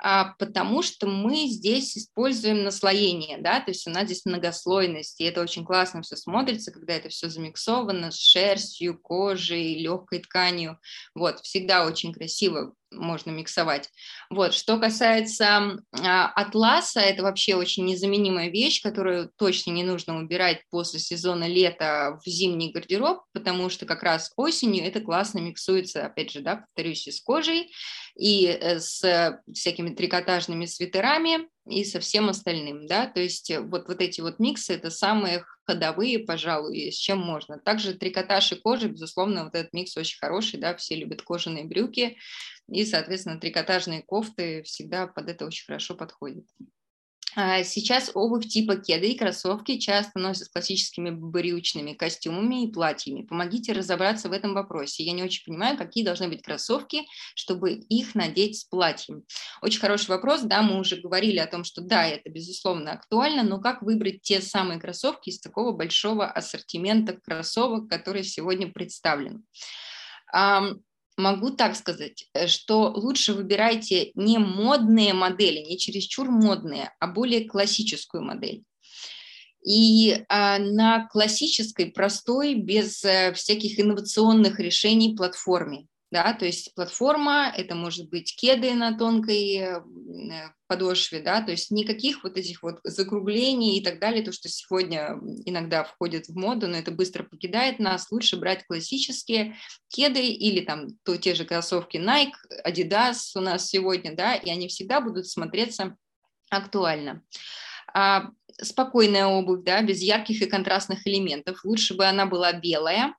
[0.00, 5.24] а, потому что мы здесь используем наслоение, да, то есть у нас здесь многослойность, и
[5.24, 10.78] это очень классно все смотрится, когда это все замиксовано с шерстью, кожей, легкой тканью,
[11.14, 13.90] вот, всегда очень красиво можно миксовать.
[14.30, 20.62] Вот, что касается а, атласа, это вообще очень незаменимая вещь, которую точно не нужно убирать
[20.70, 26.30] после сезона лета в зимний гардероб, потому что как раз осенью это классно миксуется, опять
[26.30, 27.72] же, да, повторюсь, и с кожей,
[28.16, 34.00] и э, с всякими трикотажными свитерами, и со всем остальным, да, то есть вот, вот
[34.00, 37.58] эти вот миксы– это самые ходовые, пожалуй, с чем можно.
[37.58, 42.18] Также трикотаж и кожа, безусловно, вот этот микс очень хороший, да, все любят кожаные брюки,
[42.68, 46.44] и, соответственно, трикотажные кофты всегда под это очень хорошо подходят.
[47.36, 53.22] А, сейчас обувь типа кеды и кроссовки часто носят с классическими брючными костюмами и платьями.
[53.22, 55.02] Помогите разобраться в этом вопросе.
[55.02, 57.02] Я не очень понимаю, какие должны быть кроссовки,
[57.34, 59.24] чтобы их надеть с платьем.
[59.62, 60.42] Очень хороший вопрос.
[60.42, 64.40] Да, мы уже говорили о том, что да, это безусловно актуально, но как выбрать те
[64.40, 69.44] самые кроссовки из такого большого ассортимента кроссовок, который сегодня представлен?
[71.16, 77.48] Могу так сказать, э, что лучше выбирайте не модные модели, не чересчур модные, а более
[77.48, 78.64] классическую модель.
[79.66, 87.52] И а, на классической, простой, без а, всяких инновационных решений платформе да, то есть платформа,
[87.56, 89.82] это может быть кеды на тонкой э,
[90.68, 95.18] подошве, да, то есть никаких вот этих вот закруглений и так далее, то, что сегодня
[95.44, 99.56] иногда входит в моду, но это быстро покидает нас, лучше брать классические
[99.88, 104.68] кеды или там то, те же кроссовки Nike, Adidas у нас сегодня, да, и они
[104.68, 105.96] всегда будут смотреться
[106.48, 107.24] актуально.
[107.92, 108.30] А,
[108.62, 113.16] спокойная обувь, да, без ярких и контрастных элементов, лучше бы она была белая,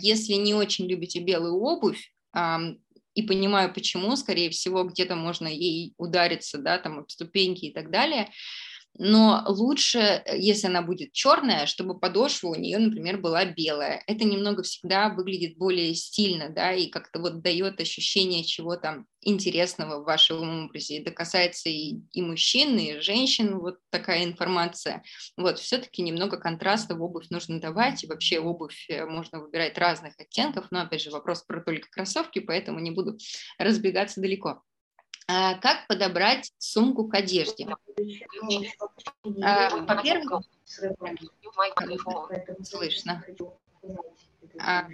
[0.00, 2.12] если не очень любите белую обувь,
[3.14, 7.90] и понимаю почему, скорее всего, где-то можно ей удариться, да, там об ступеньки и так
[7.90, 8.30] далее,
[8.98, 14.02] но лучше, э, если она будет черная, чтобы подошва у нее, например, была белая.
[14.06, 20.04] Это немного всегда выглядит более стильно, да, и как-то вот дает ощущение чего-то интересного в
[20.04, 20.98] вашем образе.
[20.98, 25.02] Это касается и, и мужчин, и женщин, вот такая информация.
[25.36, 30.14] Вот, все-таки немного контраста в обувь нужно давать, и вообще обувь э, можно выбирать разных
[30.18, 33.18] оттенков, но, опять же, вопрос про только кроссовки, поэтому не буду
[33.58, 34.62] разбегаться далеко.
[35.28, 37.66] А, как подобрать сумку к одежде?
[39.42, 40.42] А, во-первых,
[42.62, 43.24] слышно.
[44.58, 44.88] А,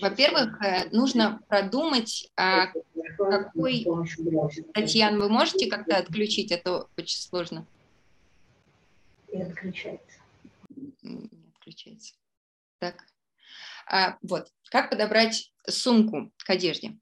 [0.00, 3.86] во-первых, э, нужно продумать, какой...
[4.72, 7.66] Татьяна, вы можете как-то отключить, это очень сложно.
[9.28, 10.18] И отключается.
[11.02, 12.14] Не отключается.
[12.78, 13.04] Так.
[14.22, 14.50] Вот.
[14.70, 16.96] Как подобрать сумку к одежде?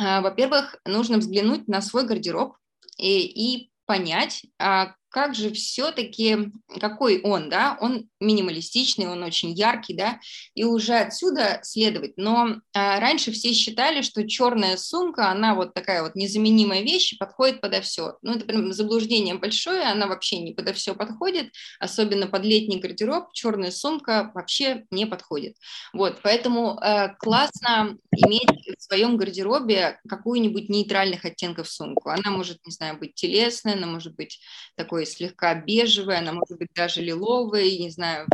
[0.00, 2.56] А, во-первых, нужно взглянуть на свой гардероб
[2.96, 9.94] и, и понять, а как же все-таки, какой он, да, он минималистичный, он очень яркий,
[9.94, 10.20] да,
[10.54, 12.14] и уже отсюда следовать.
[12.16, 17.60] Но а, раньше все считали, что черная сумка, она вот такая вот незаменимая вещь подходит
[17.60, 18.18] подо все.
[18.22, 23.32] Ну, это прям заблуждение большое, она вообще не подо все подходит, особенно под летний гардероб
[23.32, 25.56] черная сумка вообще не подходит.
[25.92, 32.10] Вот, поэтому э, классно иметь в своем гардеробе какую-нибудь нейтральных оттенков сумку.
[32.10, 34.40] Она может, не знаю, быть телесная, она может быть
[34.76, 38.26] такой слегка бежевой, она может быть даже лиловой, не знаю,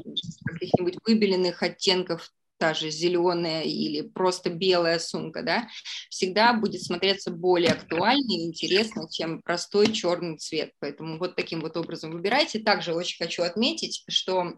[0.44, 5.68] каких-нибудь выбеленных оттенков, та же зеленая или просто белая сумка, да,
[6.08, 10.72] всегда будет смотреться более актуально и интересно, чем простой черный цвет.
[10.78, 12.58] Поэтому вот таким вот образом выбирайте.
[12.58, 14.54] Также очень хочу отметить, что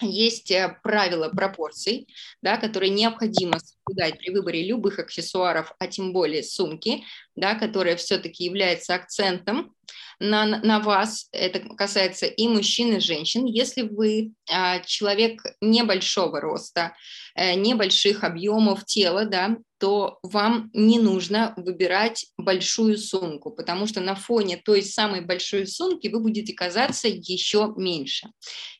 [0.00, 2.08] есть э, правила пропорций,
[2.42, 7.04] да, которые необходимо соблюдать при выборе любых аксессуаров, а тем более сумки,
[7.34, 9.74] да, которая все-таки является акцентом
[10.18, 11.28] на, на вас.
[11.32, 13.44] Это касается и мужчин, и женщин.
[13.46, 16.94] Если вы а, человек небольшого роста,
[17.36, 24.56] небольших объемов тела, да, то вам не нужно выбирать большую сумку, потому что на фоне
[24.56, 28.28] той самой большой сумки вы будете казаться еще меньше.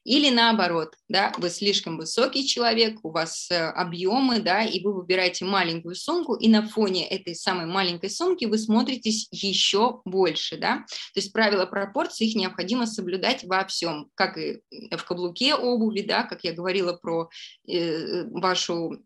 [0.04, 5.44] Или наоборот, да, вы слишком высокий человек, у вас э, объемы, да, и вы выбираете
[5.44, 10.84] маленькую сумку, и на фоне этой самой маленькой сумки вы смотритесь еще больше, да.
[11.12, 14.60] То есть правила пропорций, их необходимо соблюдать во всем, как и
[14.96, 17.28] в каблуке обуви, да, как я говорила про
[17.68, 19.04] э, вашу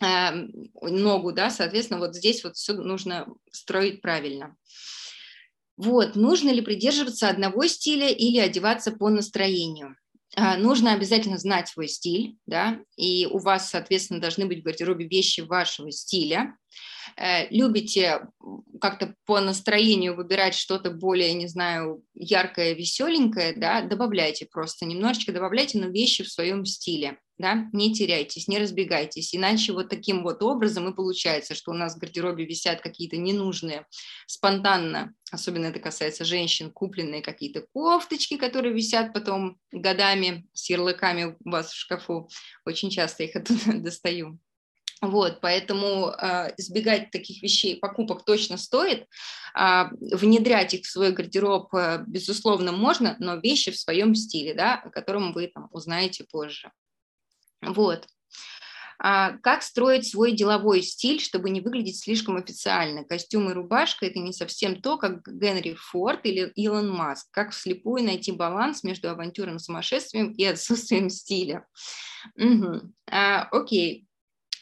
[0.00, 0.30] э,
[0.80, 4.56] ногу, да, соответственно, вот здесь вот все нужно строить правильно.
[5.76, 9.96] Вот, нужно ли придерживаться одного стиля или одеваться по настроению?
[10.34, 15.06] А, нужно обязательно знать свой стиль, да, и у вас, соответственно, должны быть в гардеробе
[15.06, 16.56] вещи вашего стиля.
[17.16, 18.28] Э, любите
[18.80, 25.78] как-то по настроению выбирать что-то более, не знаю, яркое, веселенькое, да, добавляйте просто, немножечко добавляйте,
[25.78, 30.88] но вещи в своем стиле да, не теряйтесь, не разбегайтесь, иначе вот таким вот образом
[30.88, 33.86] и получается, что у нас в гардеробе висят какие-то ненужные,
[34.26, 41.50] спонтанно, особенно это касается женщин, купленные какие-то кофточки, которые висят потом годами с ярлыками у
[41.50, 42.28] вас в шкафу,
[42.64, 44.38] очень часто их оттуда достаю.
[45.02, 49.06] Вот, поэтому э, избегать таких вещей, покупок точно стоит.
[49.54, 54.76] Э, внедрять их в свой гардероб, э, безусловно, можно, но вещи в своем стиле, да,
[54.76, 56.72] о котором вы там узнаете позже.
[57.60, 58.06] Вот.
[58.98, 63.04] А как строить свой деловой стиль, чтобы не выглядеть слишком официально?
[63.04, 67.28] Костюм и рубашка– это не совсем то, как Генри Форд или Илон Маск.
[67.30, 71.66] Как вслепую найти баланс между авантюрным сумасшествием и отсутствием стиля?
[72.36, 72.92] Угу.
[73.10, 74.06] А, окей,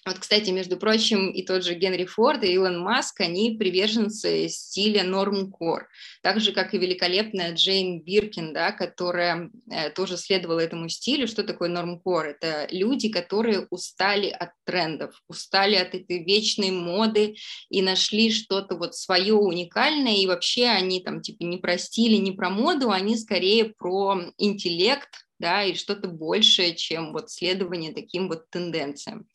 [0.07, 5.03] вот, кстати, между прочим, и тот же Генри Форд, и Илон Маск, они приверженцы стиля
[5.03, 5.89] нормкор,
[6.23, 11.27] так же, как и великолепная Джейн Биркин, да, которая э, тоже следовала этому стилю.
[11.27, 12.27] Что такое нормкор?
[12.27, 17.37] Это люди, которые устали от трендов, устали от этой вечной моды
[17.71, 22.33] и нашли что-то вот свое уникальное, и вообще они там типа не про стиль, не
[22.33, 28.51] про моду, они скорее про интеллект, да, и что-то большее, чем вот следование таким вот
[28.51, 29.27] тенденциям.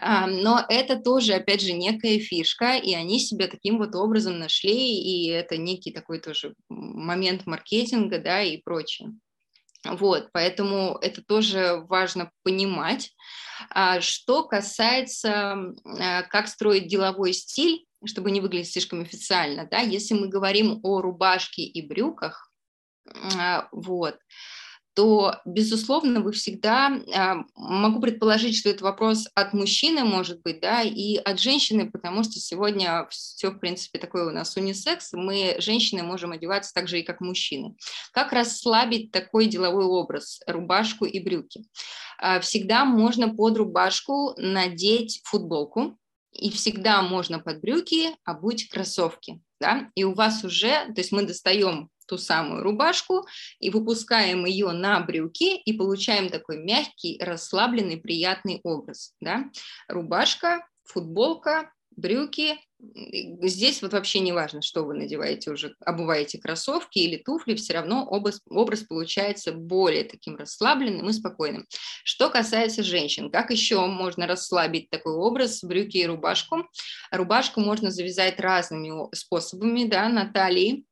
[0.00, 5.28] Но это тоже, опять же, некая фишка, и они себя таким вот образом нашли, и
[5.28, 9.10] это некий такой тоже момент маркетинга, да, и прочее.
[9.84, 13.12] Вот, поэтому это тоже важно понимать.
[13.70, 20.14] А что касается, а, как строить деловой стиль, чтобы не выглядеть слишком официально, да, если
[20.14, 22.50] мы говорим о рубашке и брюках,
[23.06, 24.16] а, вот,
[24.94, 30.82] то, безусловно, вы всегда, а, могу предположить, что это вопрос от мужчины, может быть, да,
[30.82, 36.02] и от женщины, потому что сегодня все, в принципе, такое у нас унисекс, мы, женщины,
[36.02, 37.76] можем одеваться так же и как мужчины.
[38.12, 41.64] Как расслабить такой деловой образ, рубашку и брюки?
[42.18, 45.98] А, всегда можно под рубашку надеть футболку,
[46.30, 51.22] и всегда можно под брюки обуть кроссовки, да, и у вас уже, то есть мы
[51.22, 53.26] достаем ту самую рубашку
[53.60, 59.14] и выпускаем ее на брюки и получаем такой мягкий, расслабленный, приятный образ.
[59.20, 59.50] Да?
[59.88, 62.58] Рубашка, футболка, брюки.
[63.42, 68.04] Здесь вот вообще не важно, что вы надеваете уже, обуваете кроссовки или туфли, все равно
[68.04, 71.66] образ, образ получается более таким расслабленным и спокойным.
[72.04, 76.68] Что касается женщин, как еще можно расслабить такой образ, брюки и рубашку?
[77.10, 80.84] Рубашку можно завязать разными способами, да, на талии,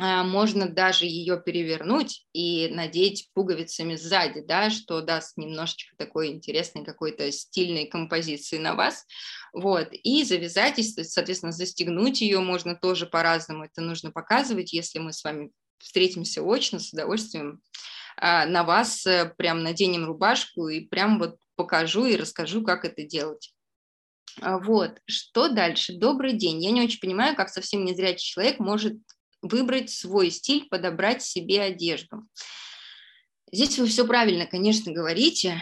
[0.00, 7.30] можно даже ее перевернуть и надеть пуговицами сзади, да, что даст немножечко такой интересной какой-то
[7.30, 9.04] стильной композиции на вас,
[9.52, 15.12] вот, и завязать, и, соответственно, застегнуть ее можно тоже по-разному, это нужно показывать, если мы
[15.12, 17.60] с вами встретимся очно, с удовольствием
[18.16, 23.02] а, на вас э, прям наденем рубашку и прям вот покажу и расскажу, как это
[23.02, 23.54] делать.
[24.40, 25.94] А, вот, что дальше?
[25.94, 26.62] Добрый день.
[26.62, 28.98] Я не очень понимаю, как совсем незрячий человек может
[29.42, 32.26] выбрать свой стиль, подобрать себе одежду.
[33.52, 35.60] Здесь вы все правильно, конечно, говорите.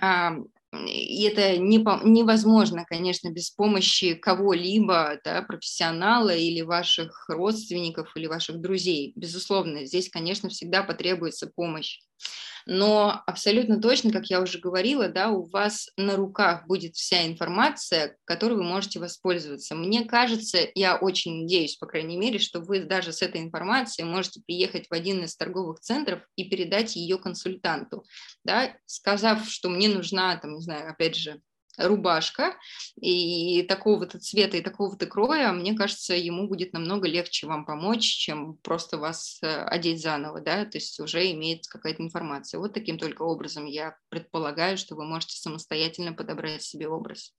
[0.00, 0.34] А,
[0.72, 8.60] и это не, невозможно, конечно, без помощи кого-либо, да, профессионала или ваших родственников или ваших
[8.60, 9.12] друзей.
[9.16, 12.00] Безусловно, здесь, конечно, всегда потребуется помощь
[12.72, 18.16] но абсолютно точно, как я уже говорила, да, у вас на руках будет вся информация,
[18.24, 19.74] которой вы можете воспользоваться.
[19.74, 24.40] Мне кажется, я очень надеюсь, по крайней мере, что вы даже с этой информацией можете
[24.46, 28.04] приехать в один из торговых центров и передать ее консультанту,
[28.44, 31.40] да, сказав, что мне нужна, там, не знаю, опять же,
[31.86, 32.56] рубашка
[33.00, 38.56] и такого-то цвета и такого-то кроя, мне кажется, ему будет намного легче вам помочь, чем
[38.58, 42.60] просто вас э, одеть заново, да, то есть уже имеет какая-то информация.
[42.60, 47.32] Вот таким только образом я предполагаю, что вы можете самостоятельно подобрать себе образ.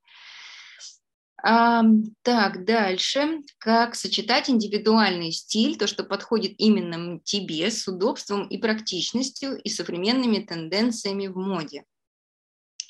[1.44, 1.84] А,
[2.22, 3.42] так, дальше.
[3.58, 10.40] Как сочетать индивидуальный стиль, то, что подходит именно тебе, с удобством и практичностью и современными
[10.40, 11.86] тенденциями в моде.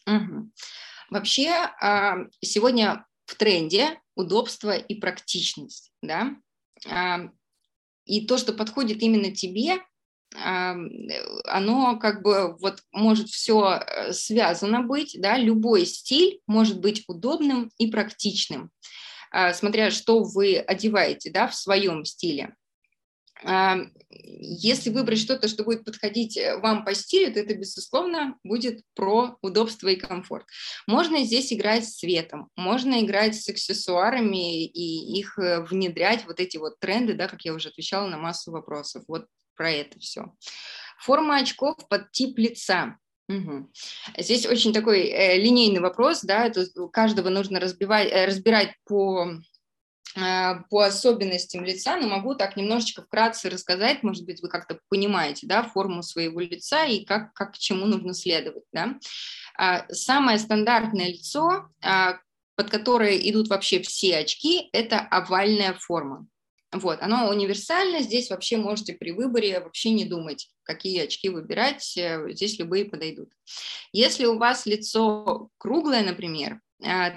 [0.05, 0.51] Угу.
[1.11, 6.37] Вообще а, сегодня в тренде удобство и практичность, да,
[6.89, 7.29] а,
[8.05, 9.79] и то, что подходит именно тебе,
[10.33, 10.77] а,
[11.43, 17.69] оно как бы вот может все э, связано быть, да, любой стиль может быть удобным
[17.77, 18.71] и практичным,
[19.53, 22.55] смотря что вы одеваете, да, в своем стиле.
[23.43, 29.37] Если выбрать что-то, что будет подходить э, вам по стилю, то это, безусловно, будет про
[29.41, 30.45] удобство и комфорт.
[30.85, 36.57] Можно здесь играть с цветом, можно играть с аксессуарами и их э, внедрять, вот эти
[36.57, 39.03] вот тренды, да, как я уже отвечала на массу вопросов.
[39.07, 40.33] Вот про это все.
[40.99, 42.97] Форма очков под тип лица.
[43.29, 43.71] Угу.
[44.17, 49.41] Здесь очень такой э, линейный вопрос, да, то каждого нужно разбивать, э, разбирать по а,
[50.13, 55.63] по особенностям лица, но могу так немножечко вкратце рассказать, может быть, вы как-то понимаете, да,
[55.63, 58.99] форму своего лица и как, как к чему нужно следовать, да.
[59.57, 62.19] А, самое стандартное лицо, а,
[62.55, 66.27] под которое идут вообще все очки, это овальная форма.
[66.71, 72.31] Вот, оно универсально, здесь вообще можете при выборе вообще не думать, какие очки выбирать, э,
[72.31, 73.29] здесь любые подойдут.
[73.91, 76.61] Если у вас лицо круглое, например,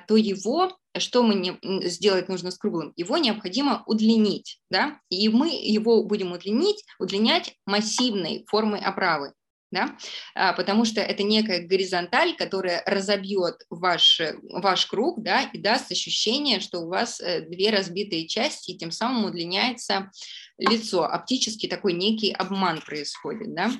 [0.06, 1.58] то его что мы не,
[1.88, 2.92] сделать нужно с круглым?
[2.96, 9.32] Его необходимо удлинить, да, и мы его будем удлинить, удлинять массивной формой оправы,
[9.72, 9.96] да,
[10.34, 16.60] а, потому что это некая горизонталь, которая разобьет ваш, ваш круг, да, и даст ощущение,
[16.60, 20.12] что у вас э, две разбитые части, и тем самым удлиняется
[20.58, 21.04] лицо.
[21.04, 23.72] Оптически такой некий обман происходит, да.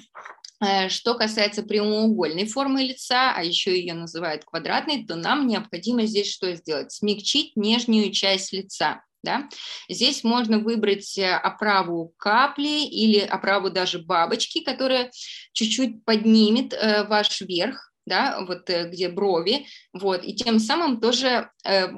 [0.61, 6.30] Э, что касается прямоугольной формы лица, а еще ее называют квадратной, то нам необходимо здесь
[6.30, 6.92] что сделать?
[6.92, 9.02] Смягчить нижнюю часть лица.
[9.22, 9.48] Да?
[9.88, 15.11] Здесь можно выбрать э, оправу капли или оправу даже бабочки, которая
[15.52, 21.50] чуть-чуть поднимет э, ваш верх, да, вот э, где брови, вот, и тем самым тоже
[21.64, 21.88] э,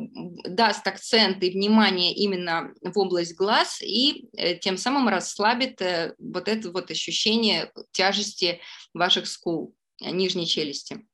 [0.49, 6.49] даст акцент и внимание именно в область глаз и э, тем самым расслабит э, вот
[6.49, 8.61] это вот ощущение тяжести
[8.95, 11.07] ваших скул, э, нижней челюсти.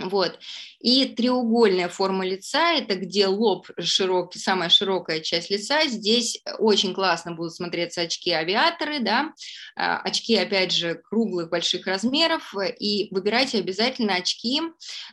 [0.00, 0.38] Вот.
[0.80, 5.86] И треугольная форма лица– это где лоб широкий, самая широкая часть лица.
[5.86, 9.34] Здесь очень классно будут смотреться очки-авиаторы, да,
[9.76, 12.54] а, очки, опять же, круглых, больших размеров.
[12.78, 14.62] И выбирайте обязательно очки,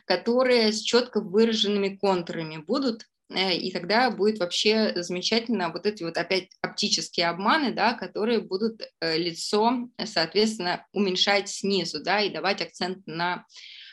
[0.06, 6.16] которые с четко выраженными контурами будут, э, и тогда будет вообще замечательно вот эти вот
[6.16, 13.06] опять оптические обманы, да, которые будут э, лицо, соответственно, уменьшать снизу, да, и давать акцент
[13.06, 13.44] на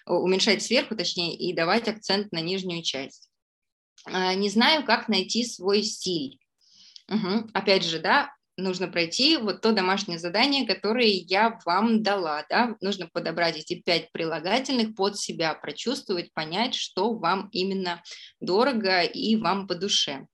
[0.06, 3.30] уменьшать сверху, точнее, и давать акцент на нижнюю часть.
[4.06, 6.40] А, не знаю, как найти свой стиль.
[7.08, 7.50] Угу.
[7.54, 13.08] Опять же, да, нужно пройти вот то домашнее задание, которое я вам дала, да, нужно
[13.08, 18.02] подобрать эти пять прилагательных под себя, прочувствовать, понять, что вам именно
[18.40, 20.28] дорого и вам по душе.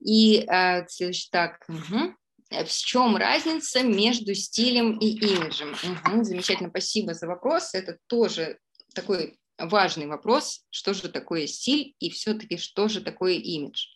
[0.00, 0.86] И э,
[1.30, 2.14] так, угу.
[2.50, 5.72] в чем разница между стилем и имиджем?
[5.72, 8.58] Угу, замечательно, спасибо за вопрос, это тоже
[8.94, 13.86] такой важный вопрос, что же такое стиль и все-таки что же такое имидж.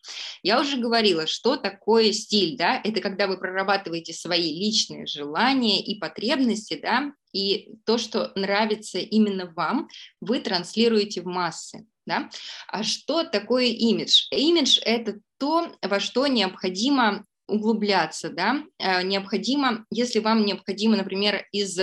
[0.42, 5.98] Я уже говорила, что такое стиль, да, это когда вы прорабатываете свои личные желания и
[5.98, 9.88] потребности, да, и то, что нравится именно вам,
[10.20, 11.86] вы транслируете в массы.
[12.06, 12.30] Да?
[12.68, 14.28] А что такое имидж?
[14.30, 21.78] Имидж– это то, во что необходимо углубляться, да, э, необходимо, если вам необходимо, например, из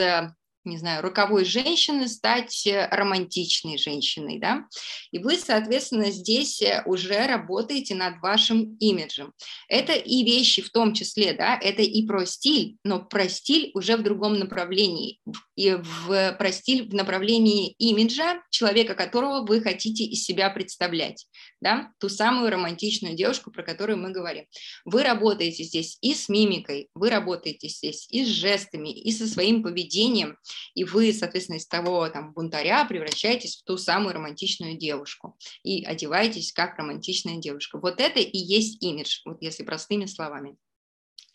[0.65, 4.65] не знаю, роковой женщины стать э, романтичной женщиной, да,
[5.11, 9.33] и вы, соответственно, здесь э, уже работаете над вашим имиджем.
[9.69, 13.95] Это и вещи в том числе, да, это и про стиль, но про стиль уже
[13.97, 15.19] в другом направлении,
[15.55, 21.27] и в, про стиль в направлении имиджа человека, которого вы хотите из себя представлять,
[21.61, 24.45] да, ту самую романтичную девушку, про которую мы говорим.
[24.83, 29.63] Вы работаете здесь и с мимикой, вы работаете здесь и с жестами, и со своим
[29.63, 30.37] поведением,
[30.73, 36.51] и вы, соответственно, из того там бунтаря превращаетесь в ту самую романтичную девушку и одеваетесь
[36.51, 37.79] как романтичная девушка.
[37.79, 40.55] Вот это и есть имидж, вот если простыми словами.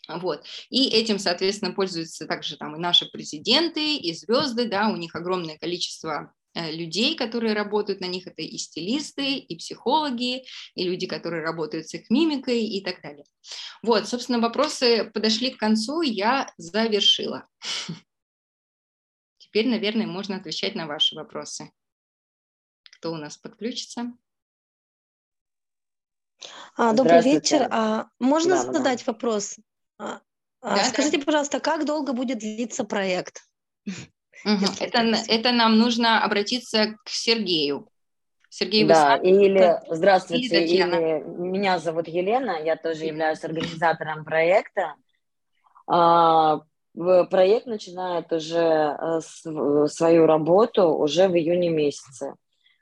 [0.07, 0.45] Вот.
[0.69, 5.57] И этим, соответственно, пользуются также там и наши президенты, и звезды, да, у них огромное
[5.57, 10.43] количество э, людей, которые работают на них, это и стилисты, и психологи,
[10.75, 13.25] и люди, которые работают с их мимикой и так далее.
[13.83, 17.47] Вот, собственно, вопросы подошли к концу, я завершила.
[19.51, 21.73] Теперь, наверное, можно отвечать на ваши вопросы.
[22.95, 24.13] Кто у нас подключится?
[26.77, 27.67] А, добрый вечер.
[27.69, 29.11] А, можно да, задать да.
[29.11, 29.57] вопрос?
[29.99, 30.21] А,
[30.61, 31.25] а, да, скажите, да.
[31.25, 33.41] пожалуйста, как долго будет длиться проект?
[33.85, 34.65] Угу.
[34.79, 37.89] Это, это нам нужно обратиться к Сергею.
[38.47, 44.95] Сергей Да, или здравствуйте, или, или меня зовут Елена, я тоже являюсь организатором проекта.
[46.93, 49.19] Проект начинает уже э,
[49.87, 52.35] свою работу уже в июне месяце.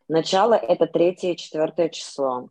[0.08, 2.50] Начало это 3 и 4 число.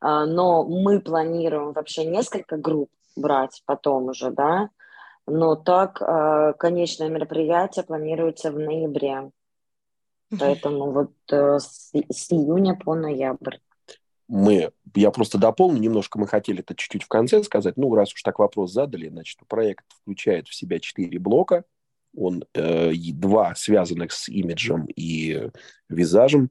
[0.00, 4.70] А, но мы планируем вообще несколько групп брать потом уже, да.
[5.26, 9.30] Но так э, конечное мероприятие планируется в ноябре.
[10.38, 13.58] Поэтому вот э, с, с июня по ноябрь
[14.28, 18.22] мы, я просто дополню немножко, мы хотели это чуть-чуть в конце сказать, ну, раз уж
[18.22, 21.64] так вопрос задали, значит, проект включает в себя четыре блока,
[22.16, 25.50] он э, два связанных с имиджем и
[25.88, 26.50] визажем,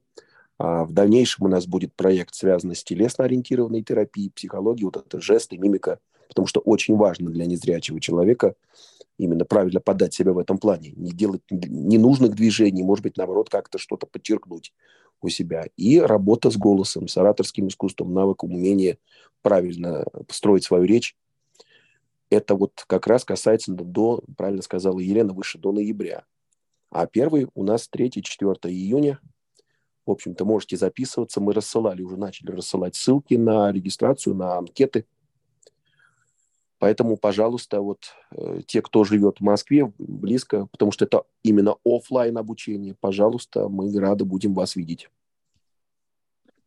[0.58, 5.58] а в дальнейшем у нас будет проект, связанный с телесно-ориентированной терапией, психологией, вот это жесты,
[5.58, 5.98] мимика,
[6.28, 8.54] потому что очень важно для незрячего человека
[9.18, 13.78] именно правильно подать себя в этом плане, не делать ненужных движений, может быть, наоборот, как-то
[13.78, 14.72] что-то подчеркнуть
[15.20, 15.66] у себя.
[15.76, 18.98] И работа с голосом, с ораторским искусством, навыком, умение
[19.42, 21.16] правильно построить свою речь.
[22.30, 26.24] Это вот как раз касается до, правильно сказала Елена, выше до ноября.
[26.90, 29.20] А первый у нас 3-4 июня.
[30.04, 31.40] В общем-то, можете записываться.
[31.40, 35.06] Мы рассылали, уже начали рассылать ссылки на регистрацию, на анкеты–
[36.78, 42.36] Поэтому, пожалуйста, вот э, те, кто живет в Москве, близко, потому что это именно офлайн
[42.36, 45.08] обучение, пожалуйста, мы рады будем вас видеть.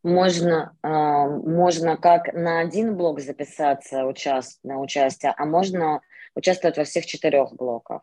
[0.01, 6.01] Можно, э, можно как на один блок записаться участ, на участие, а можно
[6.35, 8.01] участвовать во всех четырех блоках.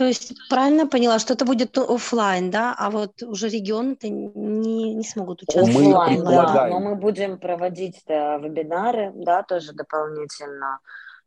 [0.00, 5.04] То есть правильно поняла, что это будет офлайн, да, а вот уже регионы-то не, не
[5.04, 5.88] смогут участвовать.
[5.88, 10.78] Офлайн, да, но мы будем проводить да, вебинары, да, тоже дополнительно.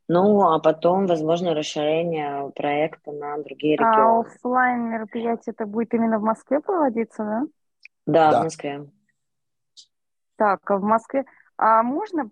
[0.08, 4.02] Ну, а потом, возможно, расширение проекта на другие а регионы.
[4.02, 7.42] А офлайн мероприятие это будет именно в Москве проводиться, да?
[8.08, 8.40] Да, да.
[8.40, 8.90] в Москве.
[10.36, 11.26] Так, а в Москве...
[11.58, 12.32] А можно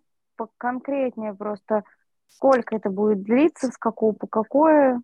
[0.58, 1.84] конкретнее просто,
[2.30, 5.04] сколько это будет длиться, с какого по какое?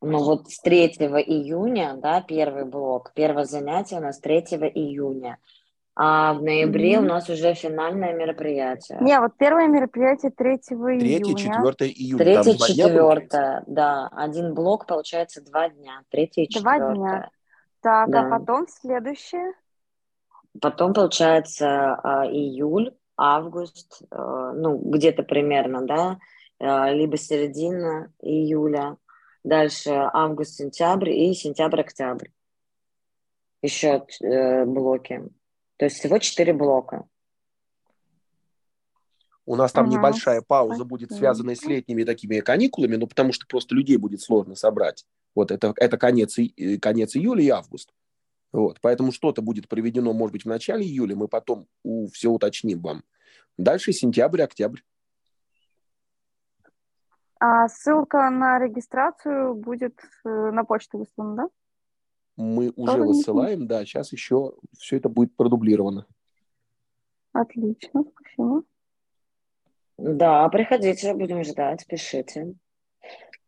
[0.00, 4.38] Ну вот с 3 июня, да, первый блок, первое занятие у нас 3
[4.74, 5.38] июня.
[6.00, 6.98] А в ноябре mm-hmm.
[7.00, 8.98] у нас уже финальное мероприятие.
[9.00, 11.18] Не, вот первое мероприятие 3 июня.
[11.18, 12.42] 3 4 июня.
[12.42, 14.08] 3 4 да.
[14.12, 16.02] Один блок получается два дня.
[16.10, 17.30] 3 и 4 Два дня.
[17.80, 18.20] Так, а да.
[18.26, 19.52] а потом следующее?
[20.60, 26.18] Потом получается а, июль, август, э, ну, где-то примерно, да,
[26.58, 28.96] э, либо середина июля
[29.44, 32.28] Дальше август-сентябрь и сентябрь-октябрь.
[33.62, 35.22] Еще э, блоки.
[35.76, 37.08] То есть всего четыре блока.
[39.46, 39.96] У нас там ага.
[39.96, 44.54] небольшая пауза будет связанная с летними такими каникулами, ну, потому что просто людей будет сложно
[44.54, 45.06] собрать.
[45.34, 46.36] Вот это, это конец,
[46.82, 47.90] конец июля и август.
[48.52, 52.80] Вот, поэтому что-то будет проведено, может быть, в начале июля, мы потом у, все уточним
[52.80, 53.04] вам.
[53.56, 54.80] Дальше сентябрь, октябрь.
[57.40, 61.48] А ссылка на регистрацию будет э, на почту выслана, да?
[62.36, 66.06] Мы уже Тоже высылаем, да, сейчас еще все это будет продублировано.
[67.32, 68.62] Отлично, спасибо.
[69.98, 72.54] Да, приходите, будем ждать, пишите.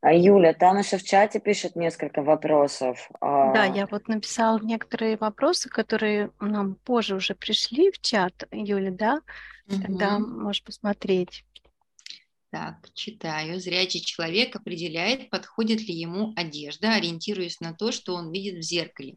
[0.03, 3.11] А Юля, там еще в чате пишет несколько вопросов.
[3.21, 8.91] А да, я вот написала некоторые вопросы, которые нам позже уже пришли в чат, Юля,
[8.91, 9.21] да?
[9.69, 9.83] Угу.
[9.83, 11.45] Тогда можешь посмотреть.
[12.51, 13.61] Так, читаю.
[13.61, 19.17] Зрячий человек определяет, подходит ли ему одежда, ориентируясь на то, что он видит в зеркале.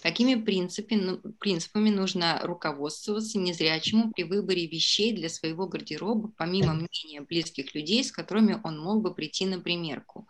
[0.00, 7.20] Какими принципами, ну, принципами нужно руководствоваться незрячему при выборе вещей для своего гардероба, помимо мнения
[7.20, 10.28] близких людей, с которыми он мог бы прийти на примерку?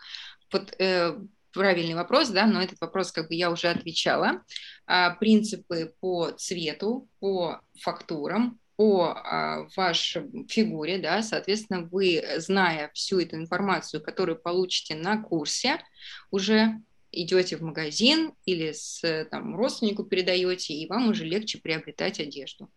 [0.50, 1.18] Вот э,
[1.52, 4.42] правильный вопрос, да, но этот вопрос как бы я уже отвечала.
[4.86, 13.18] А, принципы по цвету, по фактурам, по а, вашей фигуре, да, соответственно, вы, зная всю
[13.18, 15.82] эту информацию, которую получите на курсе,
[16.30, 16.76] уже
[17.10, 22.70] идете в магазин или с там, родственнику передаете, и вам уже легче приобретать одежду.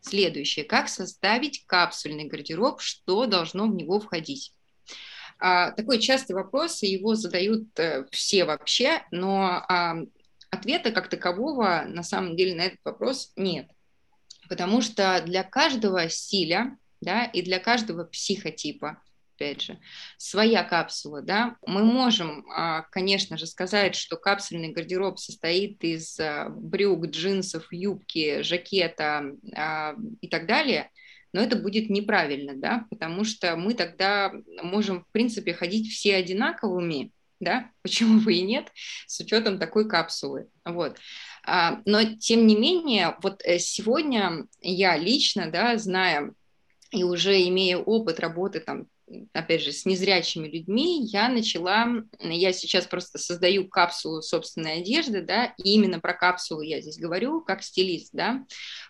[0.00, 0.64] Следующее.
[0.64, 4.54] Как составить капсульный гардероб, что должно в него входить?
[5.40, 9.96] А, такой частый вопрос, и его задают а, все вообще, но а,
[10.50, 13.66] ответа как такового на самом деле на этот вопрос нет
[14.52, 19.02] потому что для каждого стиля да, и для каждого психотипа,
[19.34, 19.78] опять же,
[20.18, 26.50] своя капсула, да, мы можем, а, конечно же, сказать, что капсульный гардероб состоит из а,
[26.50, 30.90] брюк, джинсов, юбки, жакета а, и так далее,
[31.32, 34.30] но это будет неправильно, да, потому что мы тогда
[34.62, 38.68] можем, в принципе, ходить все одинаковыми, да, почему бы и нет,
[39.06, 40.98] с учетом такой капсулы, вот.
[41.44, 46.32] А, но, тем не менее, вот э, сегодня я лично, да, зная
[46.92, 48.86] и уже имея опыт работы там
[49.32, 51.86] опять же, с незрячими людьми, я начала,
[52.20, 57.40] я сейчас просто создаю капсулу собственной одежды, да, и именно про капсулу я здесь говорю,
[57.40, 58.44] как стилист, да,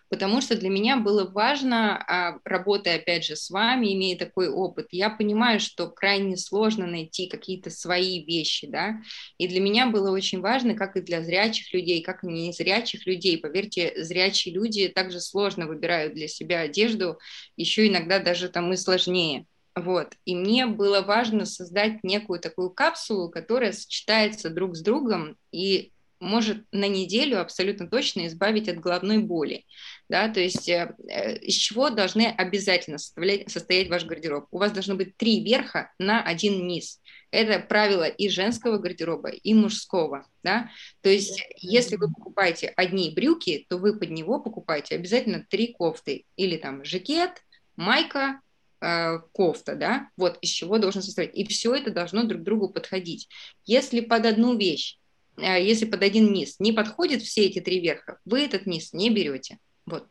[0.09, 4.87] потому что для меня было важно, а, работая, опять же, с вами, имея такой опыт,
[4.91, 9.01] я понимаю, что крайне сложно найти какие-то свои вещи, да,
[9.37, 13.37] и для меня было очень важно, как и для зрячих людей, как и незрячих людей,
[13.37, 17.17] поверьте, зрячие люди также сложно выбирают для себя одежду,
[17.57, 20.13] еще иногда даже там и сложнее, вот.
[20.25, 26.65] И мне было важно создать некую такую капсулу, которая сочетается друг с другом и может
[26.71, 29.65] на неделю абсолютно точно избавить от головной боли.
[30.09, 30.29] Да?
[30.29, 34.47] То есть э, э из чего должны обязательно составлять, состоять ваш гардероб?
[34.51, 37.01] У вас должно быть три верха на один низ.
[37.31, 40.27] Это правило и женского гардероба, и мужского.
[40.43, 40.69] Да?
[41.01, 46.25] То есть если вы покупаете одни брюки, то вы под него покупаете обязательно три кофты.
[46.37, 47.41] Или там жакет,
[47.75, 48.39] майка,
[48.83, 51.35] э, кофта, да, вот из чего должен состоять.
[51.35, 53.29] И все это должно друг другу подходить.
[53.65, 54.97] Если под одну вещь,
[55.37, 59.09] э, если под один низ не подходят все эти три верха, вы этот низ не
[59.09, 59.57] берете.
[59.85, 60.07] Вот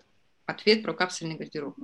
[0.47, 1.77] ответ про капсульный гардероб.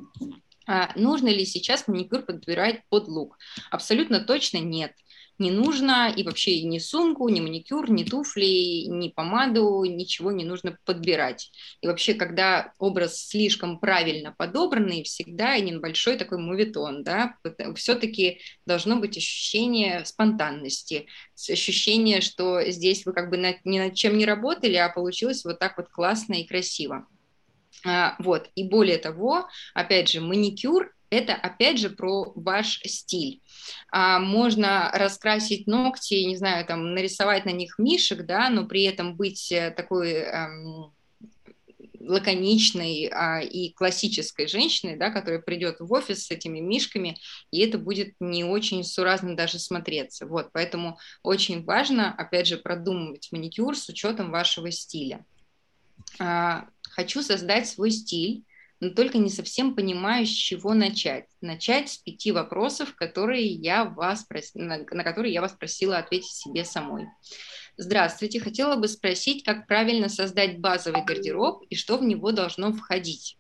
[0.67, 3.39] А нужно ли сейчас маникюр подбирать под лук?
[3.71, 4.93] Абсолютно точно нет
[5.39, 10.77] не нужно, и вообще ни сумку, ни маникюр, ни туфли, ни помаду, ничего не нужно
[10.85, 11.51] подбирать.
[11.81, 17.37] И вообще, когда образ слишком правильно подобранный, всегда и небольшой такой мувитон, да,
[17.77, 21.07] все-таки должно быть ощущение спонтанности,
[21.51, 25.59] ощущение, что здесь вы как бы над, ни над чем не работали, а получилось вот
[25.59, 27.07] так вот классно и красиво.
[27.85, 33.43] А, вот, и более того, опять же, маникюр это опять же про ваш стиль.
[33.91, 39.17] А, можно раскрасить ногти, не знаю, там нарисовать на них мишек, да, но при этом
[39.17, 40.93] быть э, такой эм,
[42.01, 47.19] лаконичной а, и классической женщиной, да, которая придет в офис с этими мишками,
[47.51, 50.27] и это будет не очень суразно даже смотреться.
[50.27, 55.25] Вот, поэтому очень важно, опять же, продумывать маникюр с учетом вашего стиля.
[56.19, 58.45] А, хочу создать свой стиль
[58.81, 61.27] но только не совсем понимаю, с чего начать.
[61.41, 64.55] Начать с пяти вопросов, которые я вас прос...
[64.55, 67.07] на, на которые я вас просила ответить себе самой.
[67.77, 73.39] Здравствуйте, хотела бы спросить, как правильно создать базовый гардероб и что в него должно входить.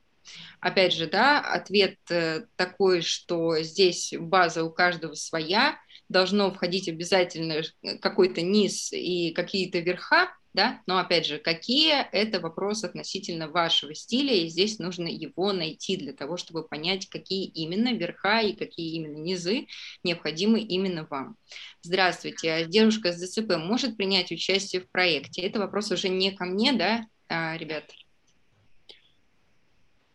[0.60, 5.78] Опять же, да, ответ э, такой, что здесь база у каждого своя,
[6.08, 7.62] должно входить обязательно
[8.00, 14.34] какой-то низ и какие-то верха, да, но опять же, какие это вопросы относительно вашего стиля,
[14.34, 19.18] и здесь нужно его найти для того, чтобы понять, какие именно верха и какие именно
[19.18, 19.68] низы
[20.02, 21.36] необходимы именно вам.
[21.82, 25.42] Здравствуйте, а девушка с ДЦП может принять участие в проекте?
[25.42, 27.84] Это вопрос уже не ко мне, да, а, ребят?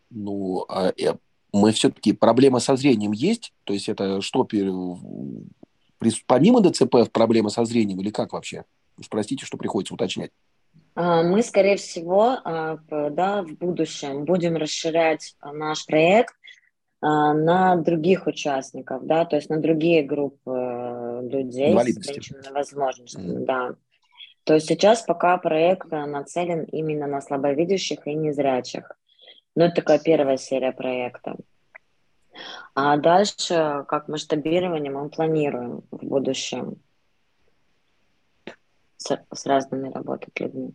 [0.09, 1.13] Ну, а, э,
[1.53, 4.45] мы все-таки проблема со зрением есть, то есть это что,
[6.27, 8.65] помимо ДЦП проблема со зрением или как вообще?
[8.97, 10.31] Уж простите, что приходится уточнять.
[10.95, 16.35] А, мы, скорее всего, а, да, в будущем будем расширять а, наш проект
[17.01, 23.45] на других участников, да, то есть на другие группы э, людей с ограниченными возможностями, mm.
[23.45, 23.75] да.
[24.45, 28.89] То есть сейчас пока проект нацелен именно на слабовидящих и незрячих.
[29.53, 31.35] Но это такая первая серия проекта.
[32.73, 36.77] А дальше, как масштабирование, мы планируем в будущем
[39.03, 40.73] с, с разными работать людьми.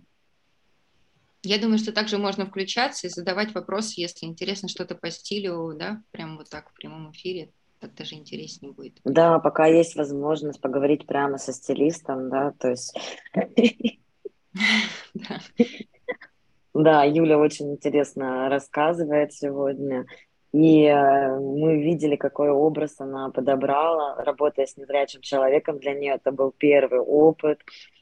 [1.42, 6.02] Я думаю, что также можно включаться и задавать вопросы, если интересно что-то по стилю, да,
[6.10, 7.50] прямо вот так в прямом эфире,
[7.80, 8.94] так даже интереснее будет.
[9.04, 12.94] Да, пока есть возможность поговорить прямо со стилистом, да, то есть...
[16.74, 20.06] Да, Юля очень интересно рассказывает сегодня.
[20.52, 25.78] И э, мы видели, какой образ она подобрала, работая с незрячим человеком.
[25.78, 27.60] Для нее это был первый опыт.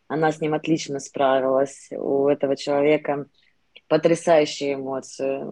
[0.08, 1.88] Она с ним отлично справилась.
[1.90, 3.26] У этого человека
[3.88, 5.50] потрясающие эмоции,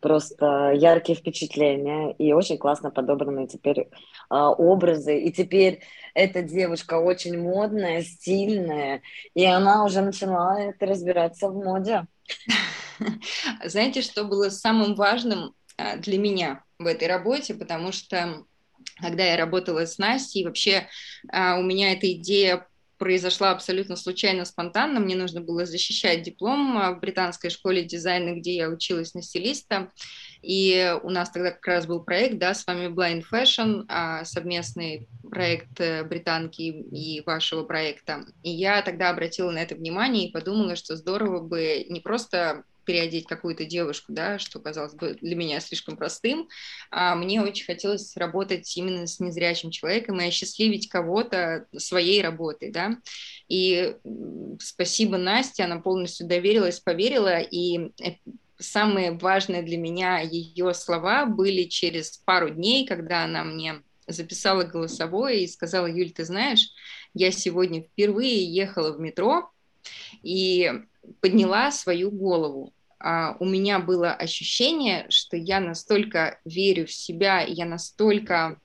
[0.00, 3.88] просто яркие впечатления и очень классно подобранные теперь
[4.28, 5.18] а, образы.
[5.18, 5.82] И теперь
[6.14, 9.02] эта девушка очень модная, стильная,
[9.34, 12.06] и она уже начинает разбираться в моде.
[13.64, 18.44] Знаете, что было самым важным а, для меня в этой работе, потому что
[19.00, 20.86] когда я работала с Настей, вообще
[21.32, 22.66] а, у меня эта идея
[22.98, 25.00] произошла абсолютно случайно, спонтанно.
[25.00, 29.90] Мне нужно было защищать диплом в британской школе дизайна, где я училась на стилиста.
[30.42, 35.08] И у нас тогда как раз был проект, да, с вами Blind Fashion, а, совместный
[35.28, 38.24] проект э, британки и вашего проекта.
[38.42, 43.26] И я тогда обратила на это внимание и подумала, что здорово бы не просто переодеть
[43.26, 46.48] какую-то девушку, да, что казалось бы для меня слишком простым.
[46.90, 52.96] А мне очень хотелось работать именно с незрячим человеком и осчастливить кого-то своей работой, да.
[53.46, 53.94] И
[54.58, 58.14] спасибо Насте, она полностью доверилась, поверила, и э,
[58.58, 65.44] самые важные для меня ее слова были через пару дней, когда она мне записала голосовое
[65.44, 66.70] и сказала, Юль, ты знаешь,
[67.12, 69.50] я сегодня впервые ехала в метро
[70.22, 70.72] и
[71.20, 78.58] подняла свою голову у меня было ощущение, что я настолько верю в себя, я настолько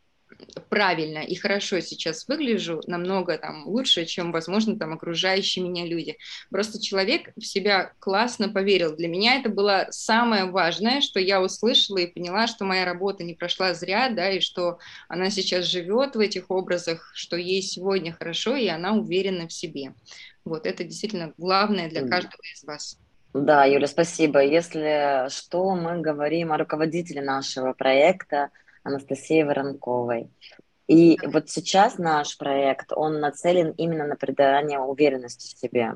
[0.69, 6.17] правильно и хорошо сейчас выгляжу, намного там лучше, чем, возможно, там окружающие меня люди.
[6.49, 8.95] Просто человек в себя классно поверил.
[8.95, 13.33] Для меня это было самое важное, что я услышала и поняла, что моя работа не
[13.33, 18.55] прошла зря, да, и что она сейчас живет в этих образах, что ей сегодня хорошо,
[18.55, 19.93] и она уверена в себе.
[20.45, 22.97] Вот это действительно главное для каждого из вас.
[23.33, 24.43] Да, Юля, спасибо.
[24.43, 28.49] Если что, мы говорим о руководителе нашего проекта
[28.83, 30.29] Анастасии Воронковой.
[30.87, 35.95] И вот сейчас наш проект, он нацелен именно на придание уверенности в себе.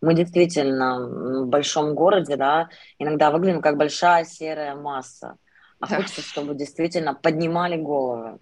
[0.00, 1.00] Мы действительно
[1.44, 2.68] в большом городе, да,
[2.98, 5.36] иногда выглядим как большая серая масса.
[5.80, 5.96] А да.
[5.96, 8.38] хочется, чтобы действительно поднимали головы.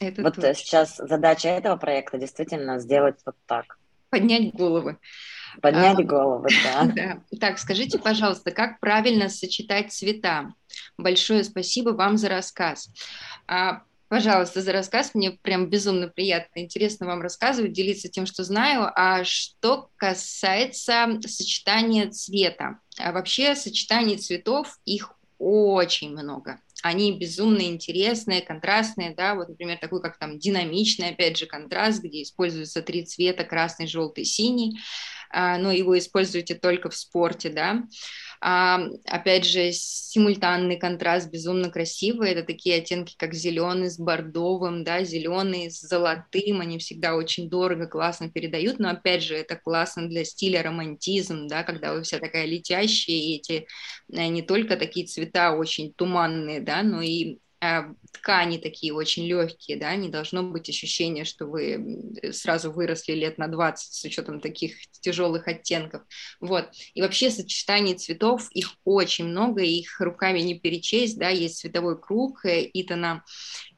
[0.00, 0.54] Это вот точно.
[0.54, 3.78] сейчас задача этого проекта действительно сделать вот так.
[4.10, 4.98] Поднять головы.
[5.60, 6.84] Поднять а, голову, да.
[6.84, 7.38] да.
[7.38, 10.54] Так, скажите, пожалуйста, как правильно сочетать цвета?
[10.96, 12.90] Большое спасибо вам за рассказ.
[13.46, 15.14] А, пожалуйста, за рассказ.
[15.14, 18.90] Мне прям безумно приятно, интересно вам рассказывать, делиться тем, что знаю.
[18.94, 26.60] А что касается сочетания цвета, а вообще сочетание цветов, их очень много.
[26.82, 32.22] Они безумно интересные, контрастные, да, вот, например, такой, как там динамичный, опять же, контраст, где
[32.22, 34.78] используются три цвета, красный, желтый, синий.
[35.30, 37.84] А, но его используете только в спорте, да.
[38.42, 42.30] А, опять же, симультанный контраст безумно красивый.
[42.30, 46.60] Это такие оттенки, как зеленый с бордовым, да, зеленый с золотым.
[46.60, 48.78] Они всегда очень дорого, классно передают.
[48.78, 53.36] Но опять же, это классно для стиля романтизм, да, когда вы вся такая летящая, и
[53.36, 53.66] эти
[54.12, 57.38] э, не только такие цвета очень туманные, да, но и
[58.12, 63.48] ткани такие очень легкие, да, не должно быть ощущения, что вы сразу выросли лет на
[63.48, 66.02] 20 с учетом таких тяжелых оттенков.
[66.40, 66.70] Вот.
[66.94, 72.44] И вообще сочетаний цветов, их очень много, их руками не перечесть, да, есть цветовой круг
[72.46, 73.24] э, Итана,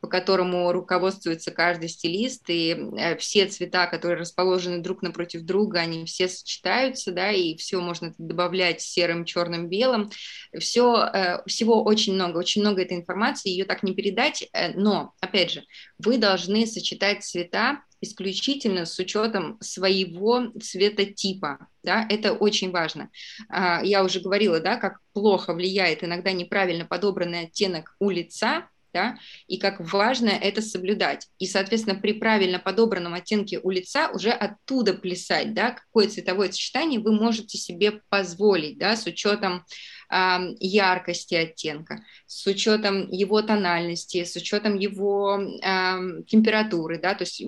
[0.03, 6.05] по которому руководствуется каждый стилист, и э, все цвета, которые расположены друг напротив друга, они
[6.07, 10.11] все сочетаются, да, и все можно добавлять серым, черным, белым.
[10.59, 15.15] Все, э, всего очень много, очень много этой информации, ее так не передать, э, но,
[15.21, 15.63] опять же,
[15.99, 23.11] вы должны сочетать цвета исключительно с учетом своего цветотипа, да, это очень важно.
[23.49, 29.19] А, я уже говорила, да, как плохо влияет иногда неправильно подобранный оттенок у лица, да,
[29.47, 31.29] и как важно это соблюдать.
[31.39, 37.01] И, соответственно, при правильно подобранном оттенке у лица уже оттуда плясать, да, какое цветовое сочетание
[37.01, 39.65] вы можете себе позволить, да, с учетом
[40.11, 47.43] э, яркости оттенка, с учетом его тональности, с учетом его э, температуры, да, то есть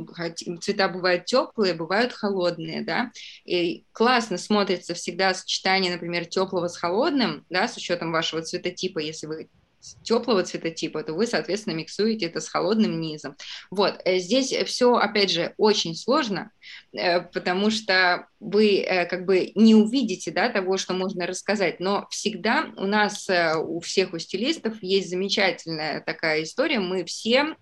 [0.62, 3.10] цвета бывают теплые, бывают холодные, да,
[3.44, 9.26] и классно смотрится всегда сочетание, например, теплого с холодным, да, с учетом вашего цветотипа, если
[9.26, 9.48] вы
[10.02, 13.36] теплого цветотипа, то вы, соответственно, миксуете это с холодным низом.
[13.70, 16.50] Вот, э, здесь все, опять же, очень сложно,
[16.92, 22.06] э, потому что вы э, как бы не увидите да, того, что можно рассказать, но
[22.10, 23.28] всегда у нас,
[23.58, 27.56] у всех у стилистов есть замечательная такая история, мы все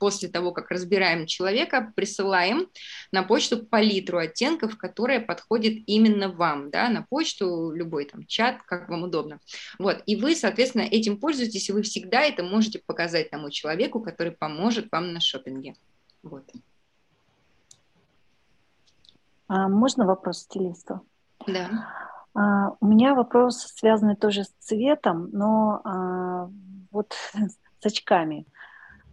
[0.00, 2.68] после того, как разбираем человека, присылаем
[3.12, 8.88] на почту палитру оттенков, которая подходит именно вам, да, на почту, любой там чат, как
[8.88, 9.40] вам удобно.
[9.78, 14.32] Вот, и вы, соответственно, этим пользуетесь, и вы всегда это можете показать тому человеку, который
[14.32, 15.74] поможет вам на шопинге.
[16.22, 16.44] Вот.
[19.48, 21.00] А можно вопрос стилисту?
[21.46, 21.70] Да.
[22.34, 26.50] А, у меня вопрос связанный тоже с цветом, но а,
[26.90, 27.14] вот
[27.80, 28.46] с очками.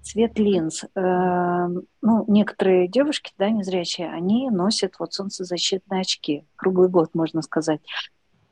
[0.01, 0.83] Цвет линз.
[0.95, 1.67] Э,
[2.01, 6.45] ну, некоторые девушки, да, незрячие, они носят вот солнцезащитные очки.
[6.57, 7.79] Круглый год, можно сказать.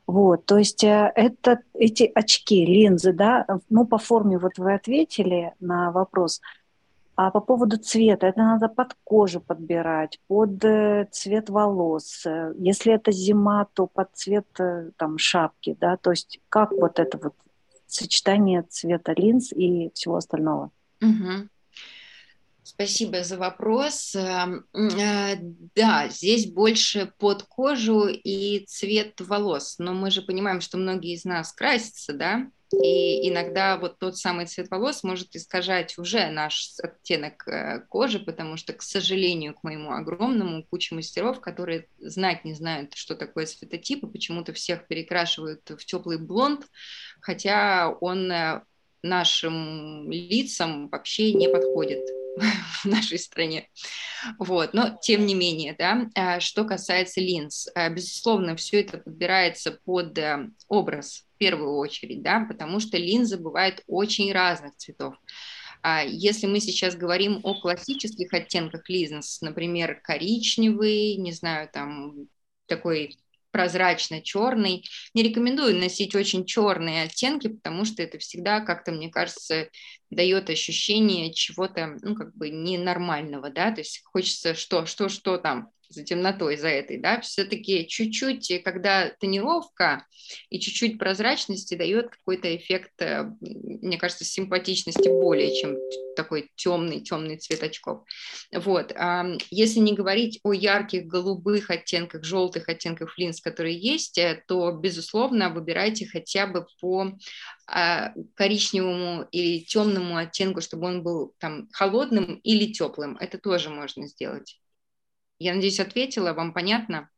[0.06, 5.54] Вот, то есть э, это, эти очки, линзы, да, ну, по форме вот вы ответили
[5.60, 6.40] на вопрос,
[7.14, 12.24] а по поводу цвета, это надо под кожу подбирать, под э, цвет волос.
[12.58, 17.18] Если это зима, то под цвет э, там шапки, да, то есть как вот это
[17.18, 17.34] вот
[17.86, 20.70] сочетание цвета линз и всего остального?
[21.00, 21.48] Угу.
[22.64, 24.14] Спасибо за вопрос.
[24.14, 25.36] Эм, э,
[25.74, 31.24] да, здесь больше под кожу и цвет волос, но мы же понимаем, что многие из
[31.24, 37.46] нас красятся, да, и иногда вот тот самый цвет волос может искажать уже наш оттенок
[37.48, 42.94] э, кожи, потому что, к сожалению, к моему огромному куче мастеров, которые знать не знают,
[42.94, 46.66] что такое цветотип, и почему-то всех перекрашивают в теплый блонд,
[47.20, 48.62] хотя он э,
[49.02, 52.08] нашим лицам вообще не подходит
[52.82, 53.68] в нашей стране.
[54.38, 54.74] Вот.
[54.74, 60.16] Но тем не менее, да, а, что касается линз, а, безусловно, все это подбирается под
[60.18, 65.14] э, образ в первую очередь, да, потому что линзы бывают очень разных цветов.
[65.82, 72.28] А если мы сейчас говорим о классических оттенках линз, например, коричневый, не знаю, там
[72.66, 73.18] такой
[73.52, 74.84] прозрачно-черный.
[75.14, 79.68] Не рекомендую носить очень черные оттенки, потому что это всегда как-то, мне кажется,
[80.10, 85.70] дает ощущение чего-то, ну, как бы ненормального, да, то есть хочется что, что, что там,
[85.94, 90.06] за темнотой, за этой, да, все-таки чуть-чуть, когда тонировка
[90.50, 95.76] и чуть-чуть прозрачности дает какой-то эффект, э, мне кажется, симпатичности более, чем
[96.16, 98.04] такой темный, темный цвет очков.
[98.52, 98.94] Вот.
[99.50, 105.50] Если не говорить о ярких голубых оттенках, желтых оттенках линз, которые есть, э, то, безусловно,
[105.50, 107.12] выбирайте хотя бы по
[107.66, 113.16] а, коричневому или темному оттенку, чтобы он был там холодным или теплым.
[113.18, 114.61] Это тоже можно сделать.
[115.42, 117.10] Я надеюсь, ответила, вам понятно?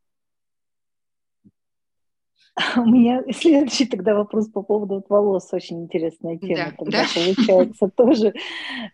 [2.77, 5.49] У меня следующий тогда вопрос по поводу волос.
[5.53, 6.57] Очень интересная тема.
[6.57, 7.09] Да, тогда да.
[7.15, 8.33] получается тоже,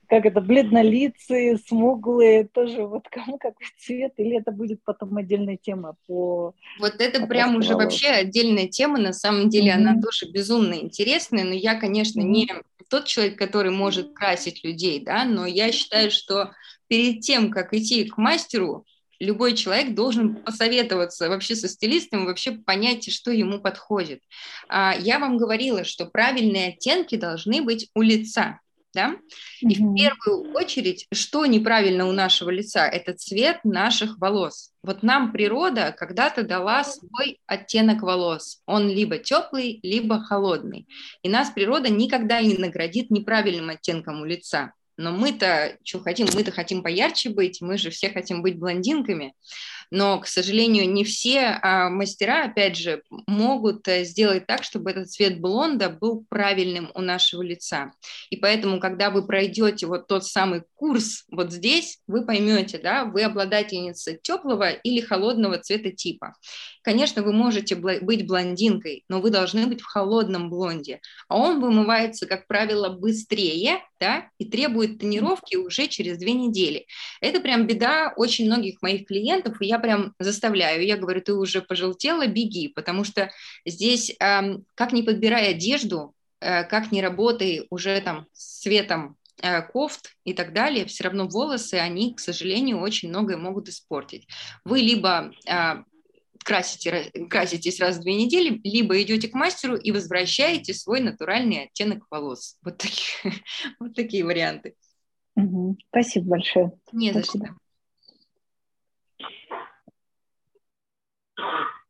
[0.08, 5.96] как это, бледнолицые, смуглые, тоже вот кому какой цвет, или это будет потом отдельная тема
[6.06, 6.54] по...
[6.80, 7.84] Вот это прям уже волос.
[7.84, 9.76] вообще отдельная тема, на самом деле mm-hmm.
[9.76, 12.48] она тоже безумно интересная, но я, конечно, не
[12.88, 16.52] тот человек, который может красить людей, да, но я считаю, что
[16.88, 18.84] перед тем, как идти к мастеру,
[19.20, 24.22] любой человек должен посоветоваться вообще со стилистом, вообще понять, что ему подходит.
[24.68, 28.60] А, я вам говорила, что правильные оттенки должны быть у лица.
[28.92, 29.16] Да?
[29.60, 29.84] И mm-hmm.
[29.84, 34.72] в первую очередь, что неправильно у нашего лица, это цвет наших волос.
[34.82, 38.62] Вот нам природа когда-то дала свой оттенок волос.
[38.66, 40.88] Он либо теплый, либо холодный.
[41.22, 44.72] И нас природа никогда не наградит неправильным оттенком у лица.
[44.96, 46.26] Но мы-то что хотим?
[46.34, 49.34] Мы-то хотим поярче быть, мы же все хотим быть блондинками
[49.90, 55.10] но, к сожалению, не все а, мастера, опять же, могут э, сделать так, чтобы этот
[55.10, 57.92] цвет блонда был правильным у нашего лица.
[58.30, 63.22] И поэтому, когда вы пройдете вот тот самый курс вот здесь, вы поймете, да, вы
[63.22, 66.34] обладательница теплого или холодного цвета типа.
[66.82, 72.26] Конечно, вы можете быть блондинкой, но вы должны быть в холодном блонде, а он вымывается,
[72.26, 76.86] как правило, быстрее, да, и требует тонировки уже через две недели.
[77.20, 81.62] Это прям беда очень многих моих клиентов, и я прям заставляю, я говорю, ты уже
[81.62, 83.30] пожелтела, беги, потому что
[83.66, 90.14] здесь, как не подбирай одежду, э, как не работай уже там с цветом э, кофт
[90.24, 94.28] и так далее, все равно волосы, они, к сожалению, очень многое могут испортить.
[94.64, 95.84] Вы либо а,
[96.44, 102.06] красите, краситесь раз в две недели, либо идете к мастеру и возвращаете свой натуральный оттенок
[102.10, 102.56] волос.
[102.62, 103.34] Вот такие,
[103.80, 104.74] вот такие варианты.
[105.36, 105.78] Угу.
[105.88, 106.72] Спасибо большое.
[106.92, 107.46] Не Спасибо.
[107.46, 107.69] за что.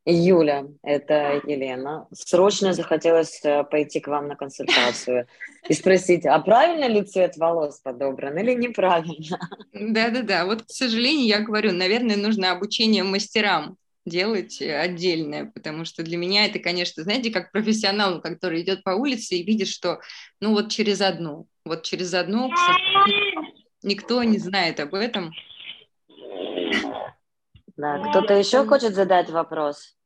[0.07, 2.07] Юля, это Елена.
[2.13, 5.27] Срочно захотелось э, пойти к вам на консультацию
[5.69, 9.39] и спросить, а правильно ли цвет волос подобран или неправильно?
[9.73, 13.77] Да-да-да, вот, к сожалению, я говорю, наверное, нужно обучение мастерам
[14.07, 19.37] делать отдельное, потому что для меня это, конечно, знаете, как профессионал, который идет по улице
[19.37, 20.01] и видит, что,
[20.41, 22.51] ну, вот через одну, вот через одну,
[23.83, 25.33] никто не знает об этом.
[27.81, 29.97] Да, кто-то еще хочет задать вопрос?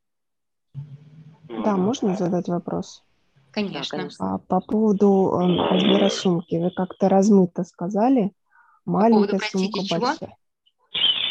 [1.49, 3.03] Да, можно задать вопрос?
[3.51, 3.81] Конечно.
[3.81, 4.35] Да, конечно.
[4.35, 8.31] А, по поводу э, размера сумки, вы как-то размыто сказали,
[8.85, 10.37] маленькая по поводу, сумка, большая.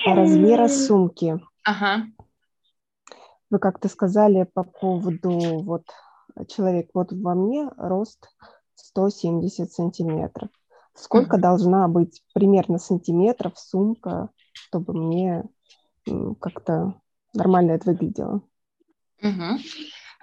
[0.03, 0.15] Чего?
[0.15, 1.41] Размера сумки.
[1.65, 2.09] Ага.
[3.49, 5.85] Вы как-то сказали по поводу, вот,
[6.49, 8.29] человек, вот во мне рост
[8.75, 10.51] 170 сантиметров.
[10.93, 11.41] Сколько mm-hmm.
[11.41, 15.45] должна быть примерно сантиметров сумка, чтобы мне
[16.41, 17.01] как-то
[17.33, 18.43] нормально это выглядело?
[19.23, 19.59] Угу.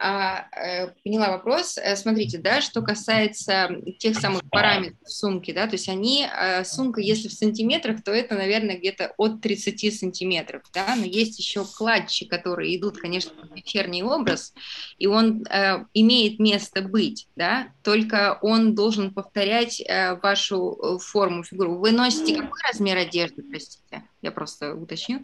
[0.03, 1.77] А, э, поняла вопрос.
[1.77, 3.69] Э, смотрите, да, что касается
[3.99, 8.33] тех самых параметров сумки, да, то есть они, э, сумка, если в сантиметрах, то это,
[8.33, 14.01] наверное, где-то от 30 сантиметров, да, но есть еще кладчи, которые идут, конечно, в вечерний
[14.01, 14.55] образ,
[14.97, 21.77] и он э, имеет место быть, да, только он должен повторять э, вашу форму, фигуру.
[21.77, 24.03] Вы носите какой размер одежды, простите?
[24.23, 25.21] Я просто уточню,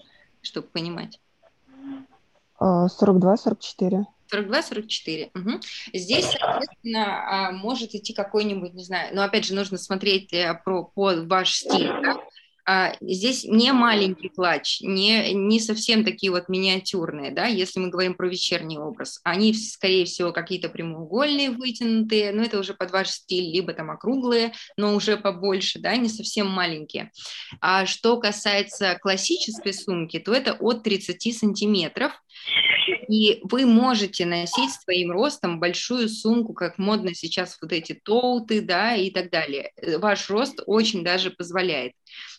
[0.48, 1.20] чтобы понимать.
[2.60, 4.06] 42-44.
[4.34, 5.32] 42-44.
[5.34, 5.60] Угу.
[5.94, 10.84] Здесь, соответственно, а, может идти какой-нибудь, не знаю, но опять же нужно смотреть э, про,
[10.84, 12.18] по ваш стиль, да?
[12.70, 18.14] А, здесь не маленький клатч, не, не совсем такие вот миниатюрные, да, если мы говорим
[18.14, 19.22] про вечерний образ.
[19.24, 24.52] Они, скорее всего, какие-то прямоугольные, вытянутые, но это уже под ваш стиль, либо там округлые,
[24.76, 27.12] но уже побольше, да, не совсем маленькие.
[27.62, 32.12] А что касается классической сумки, то это от 30 сантиметров,
[33.08, 38.96] и вы можете носить своим ростом большую сумку, как модно сейчас вот эти тоуты, да,
[38.96, 39.72] и так далее.
[39.98, 41.94] Ваш рост очень даже позволяет.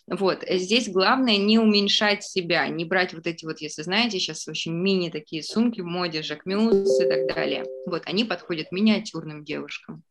[0.07, 4.73] Вот, здесь главное не уменьшать себя, не брать вот эти вот, если знаете, сейчас очень
[4.73, 7.65] мини такие сумки в моде, Жакмюс и так далее.
[7.85, 10.03] Вот, они подходят миниатюрным девушкам.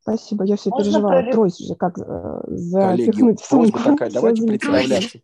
[0.00, 1.22] Спасибо, я все Можно переживала.
[1.22, 1.32] Про...
[1.32, 3.78] Трость же как э, запихнуть в сумку.
[3.78, 5.18] такая, давайте представляться.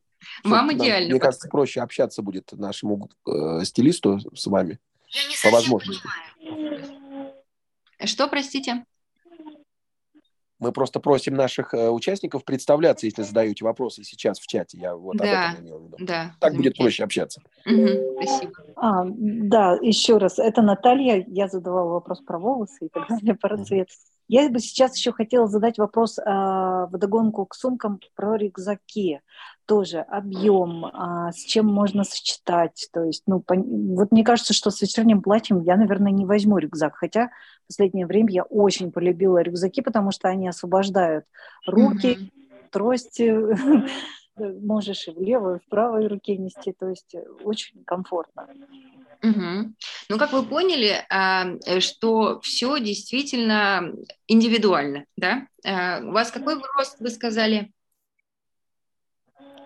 [0.44, 1.10] Вам идеально.
[1.10, 4.78] Мне кажется, проще общаться будет нашему э, стилисту с вами
[5.42, 6.08] по возможности.
[8.04, 8.84] Что, простите?
[10.60, 14.78] Мы просто просим наших э, участников представляться, если задаете вопросы сейчас в чате.
[14.78, 15.96] Я вот да, об этом имел в виду.
[16.00, 17.42] Да, так будет проще общаться.
[17.66, 18.52] Угу, спасибо.
[18.76, 20.38] А, да, еще раз.
[20.38, 21.24] Это Наталья.
[21.26, 23.88] Я задавала вопрос про волосы и так далее, про цвет.
[24.28, 29.20] Я бы сейчас еще хотела задать вопрос а, в догонку к сумкам про рюкзаки.
[29.66, 32.88] Тоже объем, а, с чем можно сочетать.
[32.92, 36.58] То есть, ну, по, вот мне кажется, что с вечерним платьем я, наверное, не возьму
[36.58, 36.96] рюкзак.
[36.96, 37.30] Хотя
[37.64, 41.24] в последнее время я очень полюбила рюкзаки, потому что они освобождают
[41.66, 42.68] руки, mm-hmm.
[42.70, 43.88] трости.
[44.66, 46.72] Можешь и в левой, и в правой руке нести.
[46.72, 48.48] То есть очень комфортно.
[49.22, 49.74] Угу.
[50.10, 53.94] Ну, как вы поняли, э, что все действительно
[54.26, 55.46] индивидуально, да?
[55.64, 57.72] А, у вас какой рост, вы сказали?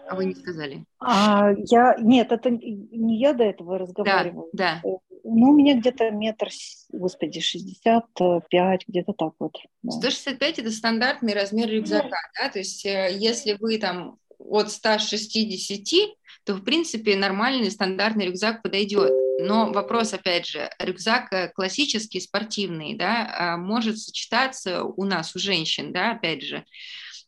[0.08, 0.84] А вы не сказали.
[1.00, 4.48] А, я, нет, это не я до этого разговаривала.
[4.52, 4.88] Да, да.
[4.88, 6.48] Э, ну, у меня где-то метр,
[6.90, 9.56] господи, 65, где-то так вот.
[9.82, 9.92] Да.
[9.92, 12.48] 165– это стандартный размер рюкзака, да?
[12.48, 16.10] То есть э, если вы там от 160,
[16.44, 19.12] то, в принципе, нормальный стандартный рюкзак подойдет.
[19.40, 25.38] Но вопрос, опять же, рюкзак э, классический, спортивный, да, а, может сочетаться у нас, у
[25.38, 26.64] женщин, да, опять же,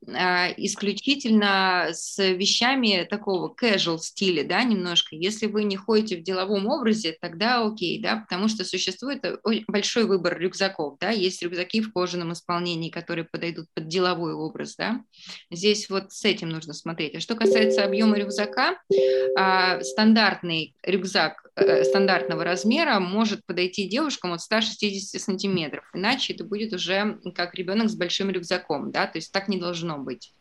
[0.06, 5.14] исключительно с вещами такого casual стиля, да, немножко.
[5.14, 9.24] Если вы не ходите в деловом образе, тогда окей, да, потому что существует
[9.68, 15.02] большой выбор рюкзаков, да, есть рюкзаки в кожаном исполнении, которые подойдут под деловой образ, да.
[15.50, 17.16] Здесь вот с этим нужно смотреть.
[17.16, 18.78] А что касается объема рюкзака,
[19.36, 26.72] а, стандартный рюкзак э, стандартного размера может подойти девушкам от 160 сантиметров, иначе это будет
[26.72, 30.32] уже как ребенок с большим рюкзаком, да, то есть так не должно должно быть.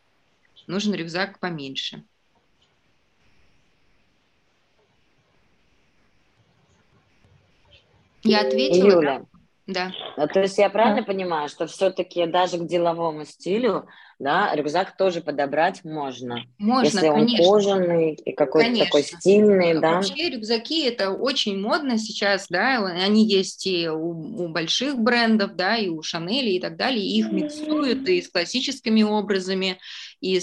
[0.68, 2.04] Нужен рюкзак поменьше.
[8.24, 9.02] Я ответила.
[9.02, 9.39] Юля, да.
[10.18, 11.06] Ну, то есть я правильно да.
[11.08, 13.88] понимаю, что все-таки даже к деловому стилю
[14.20, 16.44] да, рюкзак тоже подобрать можно.
[16.58, 17.46] Можно, Если он конечно.
[17.46, 19.94] кожаный и какой-то такой стильный, да.
[19.94, 25.78] Вообще рюкзаки это очень модно сейчас, да, они есть и у, у больших брендов, да,
[25.78, 29.80] и у Шанели и так далее, и их миксуют и с классическими образами,
[30.22, 30.40] и э,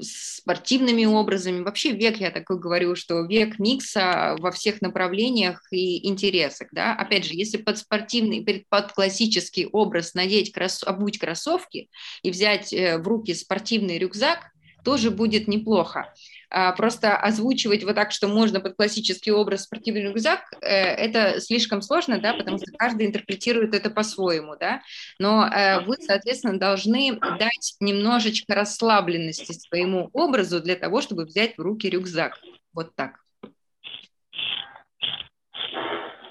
[0.00, 1.62] с спортивными образами.
[1.62, 6.94] Вообще век, я такой говорю, что век микса во всех направлениях и интересах, да.
[6.94, 11.90] Опять же, если под спортивный, под классический образ надеть, крос, обуть кроссовки
[12.22, 14.50] и взять э, в руки спортивный рюкзак,
[14.84, 16.14] тоже будет неплохо.
[16.48, 21.82] А, просто озвучивать вот так, что можно под классический образ спортивный рюкзак, э, это слишком
[21.82, 24.80] сложно, да, потому что каждый интерпретирует это по-своему, да,
[25.18, 31.60] но э, вы, соответственно, должны дать немножечко расслабленности своему образу для того, чтобы взять в
[31.60, 32.38] руки рюкзак.
[32.72, 33.25] Вот так.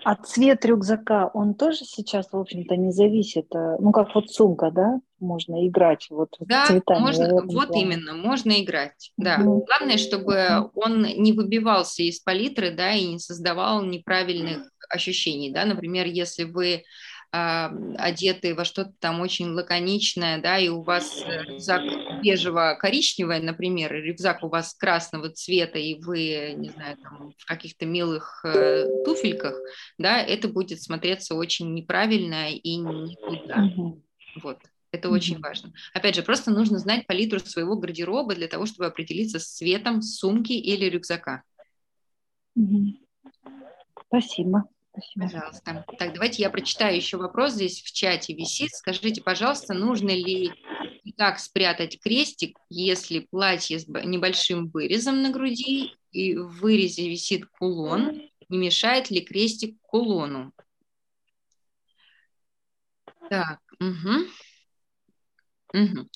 [0.06, 4.70] А цвет рюкзака, он тоже сейчас, в общем-то, не зависит, э, ну, как вот сумка,
[4.70, 7.00] да, можно играть вот да, цветами.
[7.00, 7.82] Можно, вот плане.
[7.82, 9.40] именно, можно играть, да.
[9.40, 9.62] Mm-hmm.
[9.66, 16.06] Главное, чтобы он не выбивался из палитры, да, и не создавал неправильных ощущений, да, например,
[16.06, 16.84] если вы
[17.36, 21.82] одеты во что-то там очень лаконичное, да, и у вас э, рюкзак
[22.24, 27.86] бежево-коричневый, например, и рюкзак у вас красного цвета, и вы, не знаю, там, в каких-то
[27.86, 29.56] милых э, туфельках,
[29.98, 33.68] да, это будет смотреться очень неправильно и никуда.
[33.68, 34.02] Mm-hmm.
[34.42, 34.60] Вот.
[34.92, 35.12] Это mm-hmm.
[35.12, 35.74] очень важно.
[35.94, 40.54] Опять же, просто нужно знать палитру своего гардероба для того, чтобы определиться с цветом сумки
[40.54, 41.44] или рюкзака.
[42.58, 43.00] Mm-hmm.
[44.08, 44.70] Спасибо.
[44.96, 45.26] Спасибо.
[45.26, 45.86] Пожалуйста.
[45.98, 47.54] Так, давайте я прочитаю еще вопрос.
[47.54, 48.72] Здесь в чате висит.
[48.72, 50.52] Скажите, пожалуйста, нужно ли
[51.04, 57.46] и как спрятать крестик, если платье с небольшим вырезом на груди и в вырезе висит
[57.48, 58.22] кулон?
[58.48, 60.54] Не мешает ли крестик кулону?
[63.30, 64.26] Так, угу.
[65.76, 66.08] Угу.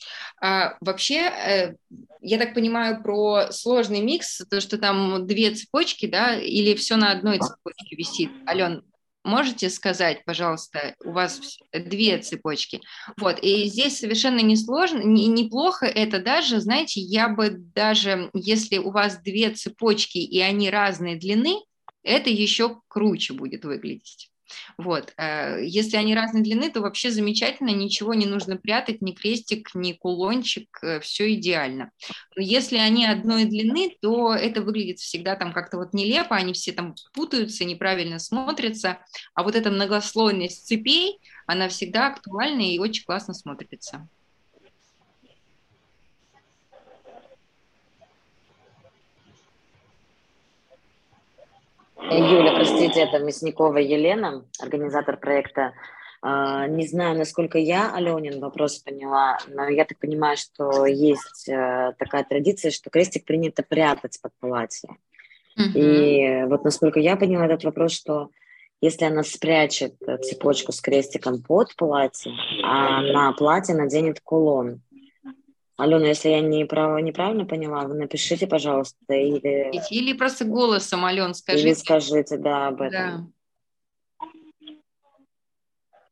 [0.41, 1.75] А, вообще, э,
[2.21, 7.11] я так понимаю, про сложный микс, то, что там две цепочки, да, или все на
[7.11, 8.31] одной цепочке висит.
[8.47, 8.83] Ален,
[9.25, 12.79] можете сказать, пожалуйста, у вас две цепочки.
[13.17, 18.77] Вот, и здесь совершенно не сложно, не, неплохо это даже, знаете, я бы даже, если
[18.77, 21.55] у вас две цепочки и они разной длины,
[22.01, 24.31] это еще круче будет выглядеть.
[24.77, 25.13] Вот.
[25.17, 29.93] Э, если они разной длины, то вообще замечательно, ничего не нужно прятать, ни крестик, ни
[29.93, 31.91] кулончик, э, все идеально.
[32.35, 36.71] Но если они одной длины, то это выглядит всегда там как-то вот нелепо, они все
[36.71, 38.99] там путаются, неправильно смотрятся,
[39.33, 44.07] а вот эта многослойность цепей, она всегда актуальна и очень классно смотрится.
[52.11, 55.73] Юля, простите, это Мясникова Елена, организатор проекта.
[56.21, 61.93] А, не знаю, насколько я, Аленин, вопрос поняла, но я так понимаю, что есть э,
[61.97, 64.89] такая традиция, что крестик принято прятать под платье.
[65.57, 65.71] Mm-hmm.
[65.75, 68.29] И вот насколько я поняла этот вопрос, что
[68.81, 72.31] если она спрячет цепочку с крестиком под платье,
[72.63, 74.81] а на платье наденет кулон,
[75.79, 78.97] Алена, если я не право, неправильно поняла, вы напишите, пожалуйста.
[79.13, 81.69] Или, или просто голосом, Ален, скажите.
[81.69, 83.33] Или скажите, да, об этом.
[84.19, 84.27] Да.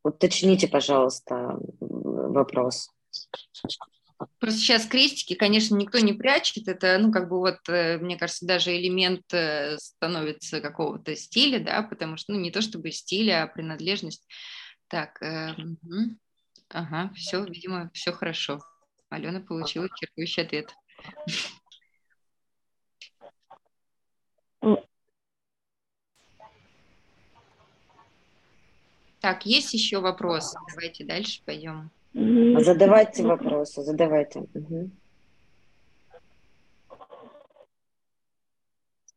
[0.04, 2.88] Уточните, пожалуйста, вопрос.
[4.40, 6.66] Просто сейчас крестики, конечно, никто не прячет.
[6.66, 11.82] Это, ну, как бы вот, э, мне кажется, даже элемент э, становится какого-то стиля, да,
[11.82, 14.26] потому что, ну, не то чтобы стиль, а принадлежность.
[14.88, 16.16] Так, э, угу.
[16.70, 18.60] ага, все, видимо, все хорошо.
[19.08, 20.74] Алена получила исчерпывающий ответ.
[29.20, 30.58] Так, есть еще вопросы?
[30.68, 31.90] Давайте дальше пойдем.
[32.12, 34.40] Задавайте вопросы, задавайте.
[34.40, 34.90] Угу.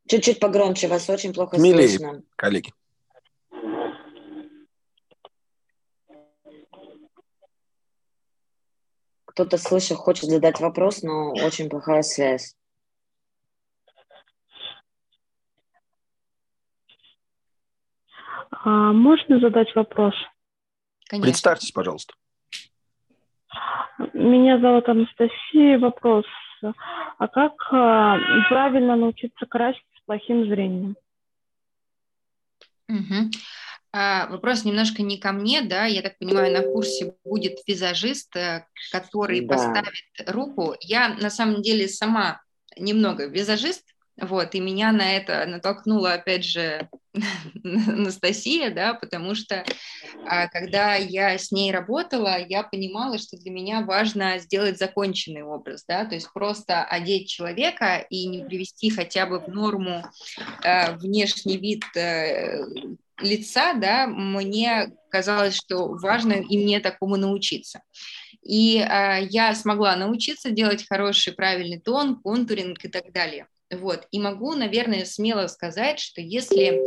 [0.07, 2.23] Чуть-чуть погромче, вас очень плохо Милее, слышно.
[2.35, 2.73] коллеги.
[9.31, 12.55] Кто-то слышит, хочет задать вопрос, но очень плохая связь.
[18.51, 20.13] А, можно задать вопрос?
[21.07, 21.31] Конечно.
[21.31, 22.13] Представьтесь, пожалуйста.
[24.13, 25.79] Меня зовут Анастасия.
[25.79, 26.25] Вопрос.
[27.17, 28.17] А как а,
[28.49, 30.97] правильно научиться красить с плохим зрением?
[32.89, 33.31] Угу.
[33.93, 38.65] А, вопрос немножко не ко мне, да, я так понимаю, на курсе будет визажист, э,
[38.91, 39.55] который да.
[39.55, 40.75] поставит руку.
[40.79, 42.41] Я на самом деле сама
[42.77, 43.83] немного визажист,
[44.21, 46.87] вот, и меня на это натолкнула, опять же,
[47.63, 49.65] Анастасия, да, потому что
[50.25, 55.83] а, когда я с ней работала, я понимала, что для меня важно сделать законченный образ,
[55.87, 60.03] да, то есть просто одеть человека и не привести хотя бы в норму
[60.63, 62.63] э, внешний вид э,
[63.21, 67.81] лица, да, мне казалось, что важно и мне такому научиться.
[68.43, 73.47] И э, я смогла научиться делать хороший правильный тон, контуринг и так далее.
[73.71, 74.07] Вот.
[74.11, 76.81] И могу, наверное, смело сказать, что если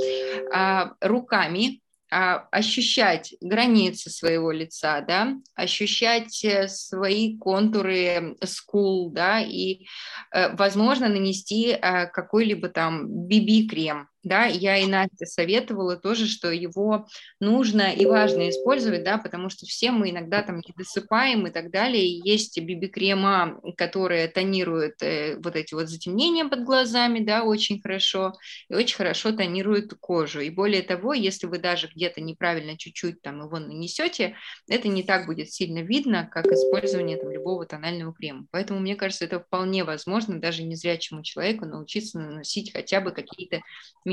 [0.53, 1.81] а, руками
[2.11, 9.87] а, ощущать границы своего лица, да, ощущать э, свои контуры скул, да, и,
[10.33, 17.07] э, возможно, нанести какой-либо там BB-крем, да, я и Настя советовала тоже, что его
[17.41, 21.71] нужно и важно использовать, да, потому что все мы иногда там не досыпаем и так
[21.71, 27.81] далее, и есть биби-крема, которые тонируют э, вот эти вот затемнения под глазами, да, очень
[27.81, 28.33] хорошо,
[28.69, 33.43] и очень хорошо тонируют кожу, и более того, если вы даже где-то неправильно чуть-чуть там
[33.43, 34.37] его нанесете,
[34.69, 39.27] это не так будет сильно видно, как использование там любого тонального крема, поэтому мне кажется,
[39.27, 43.61] это вполне возможно даже незрячему человеку научиться наносить хотя бы какие-то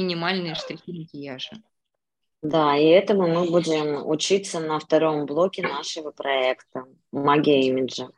[0.01, 1.61] минимальные штрихи макияжа.
[2.41, 8.09] Да, и этому мы будем учиться на втором блоке нашего проекта «Магия имиджа».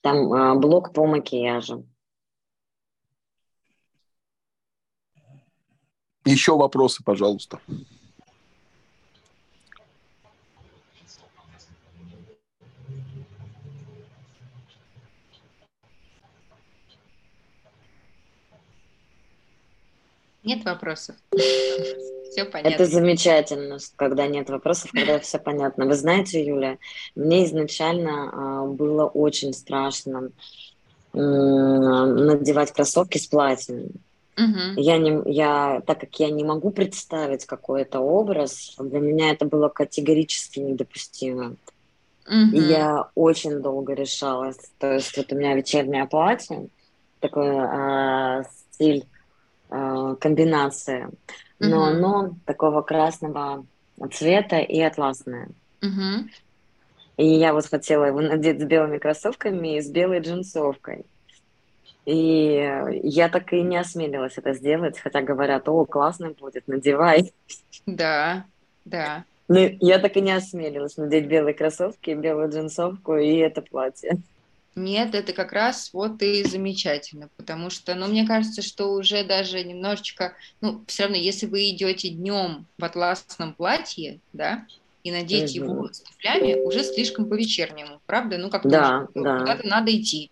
[0.00, 1.86] Там э, блок по макияжу.
[6.24, 7.60] Еще вопросы, пожалуйста.
[20.46, 21.16] Нет вопросов.
[22.30, 22.68] Все понятно.
[22.68, 25.86] Это замечательно, когда нет вопросов, когда все понятно.
[25.86, 26.78] Вы знаете, Юля,
[27.14, 30.30] мне изначально а, было очень страшно
[31.12, 33.88] надевать кроссовки с платьем.
[34.36, 34.80] Угу.
[34.80, 39.68] Я не, я, так как я не могу представить какой-то образ, для меня это было
[39.68, 41.56] категорически недопустимо.
[42.26, 42.54] Угу.
[42.54, 44.58] И я очень долго решалась.
[44.78, 46.68] То есть вот у меня вечернее платье,
[47.20, 49.15] такой э, стиль э,
[50.14, 51.10] комбинация,
[51.58, 51.84] но угу.
[51.86, 53.66] оно такого красного
[54.12, 55.48] цвета и атласное.
[55.82, 56.28] Угу.
[57.16, 61.06] И я вот хотела его надеть с белыми кроссовками и с белой джинсовкой.
[62.04, 67.32] И я так и не осмелилась это сделать, хотя говорят, о, классно будет, надевай.
[67.84, 68.44] Да,
[68.84, 69.24] да.
[69.48, 74.18] Но я так и не осмелилась надеть белые кроссовки, белую джинсовку и это платье.
[74.76, 79.64] Нет, это как раз вот и замечательно, потому что, ну, мне кажется, что уже даже
[79.64, 84.66] немножечко, ну, все равно, если вы идете днем в атласном платье, да,
[85.02, 85.64] и надеть угу.
[85.64, 88.36] его с туфлями, уже слишком по-вечернему, правда?
[88.36, 89.38] Ну, как-то да, да.
[89.38, 90.30] куда-то надо идти.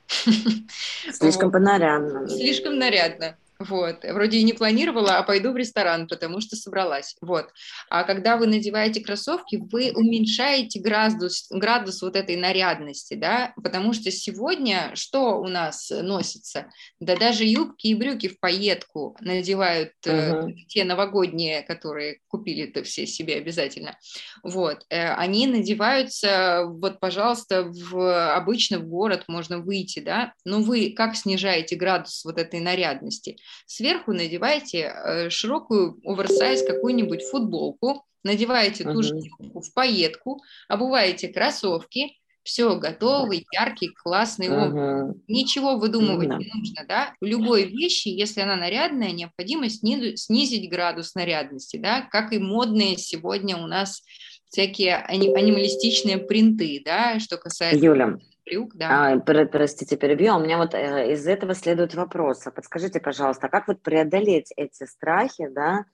[1.10, 2.28] Слишком понарядно.
[2.28, 3.38] Слишком нарядно.
[3.68, 4.04] Вот.
[4.04, 7.16] Вроде и не планировала, а пойду в ресторан, потому что собралась.
[7.20, 7.50] Вот.
[7.88, 14.10] А когда вы надеваете кроссовки, вы уменьшаете градус, градус вот этой нарядности, да, потому что
[14.10, 16.70] сегодня что у нас носится?
[17.00, 20.50] Да даже юбки и брюки в пайетку надевают uh-huh.
[20.50, 23.96] э, те новогодние, которые купили-то все себе обязательно.
[24.42, 24.84] Вот.
[24.90, 31.16] Э, они надеваются, вот, пожалуйста, в, обычно в город можно выйти, да, но вы как
[31.16, 33.36] снижаете градус вот этой нарядности?
[33.66, 42.76] Сверху надевайте э, широкую оверсайз какую-нибудь футболку, надеваете ту же в пайетку, обуваете кроссовки, все,
[42.76, 45.16] готовый, яркий, классный образ.
[45.28, 46.38] Ничего выдумывать uh-huh.
[46.38, 47.14] не нужно, да?
[47.22, 53.56] У любой вещи, если она нарядная, необходимо снизить градус нарядности, да, как и модные сегодня
[53.56, 54.02] у нас
[54.50, 57.84] всякие анималистичные принты, да, что касается...
[57.84, 59.12] Юля, брюк, да.
[59.12, 60.32] А, простите, перебью.
[60.32, 62.46] А у меня вот э, из этого следует вопрос.
[62.46, 65.84] А подскажите, пожалуйста, как вот преодолеть эти страхи, да,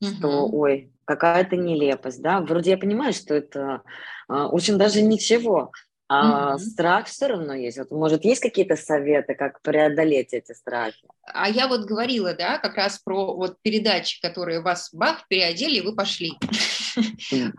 [0.00, 0.10] угу.
[0.10, 2.40] что, ой, какая-то нелепость, да?
[2.40, 3.82] Вроде я понимаю, что это
[4.28, 5.72] очень даже ничего,
[6.12, 6.58] а угу.
[6.58, 7.78] страх все равно есть.
[7.78, 11.06] Вот, может, есть какие-то советы, как преодолеть эти страхи?
[11.22, 15.80] А я вот говорила, да, как раз про вот передачи, которые вас бах, переодели, и
[15.82, 16.32] вы пошли.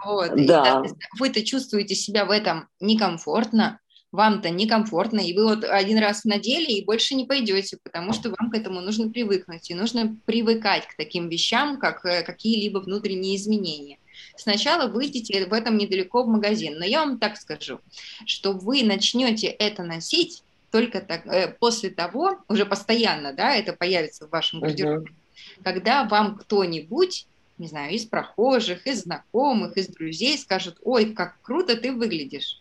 [0.03, 0.45] Вот.
[0.45, 0.83] Да.
[1.17, 3.79] Вы-то чувствуете себя в этом некомфортно,
[4.11, 8.51] вам-то некомфортно, и вы вот один раз надели и больше не пойдете, потому что вам
[8.51, 13.97] к этому нужно привыкнуть, и нужно привыкать к таким вещам, как э, какие-либо внутренние изменения.
[14.35, 17.79] Сначала выйдите в этом недалеко в магазин, но я вам так скажу,
[18.25, 24.27] что вы начнете это носить только так, э, после того, уже постоянно, да, это появится
[24.27, 25.63] в вашем гардеробе, uh-huh.
[25.63, 27.27] когда вам кто-нибудь
[27.61, 32.59] не знаю, из прохожих, из знакомых, из друзей скажут, ой, как круто ты выглядишь.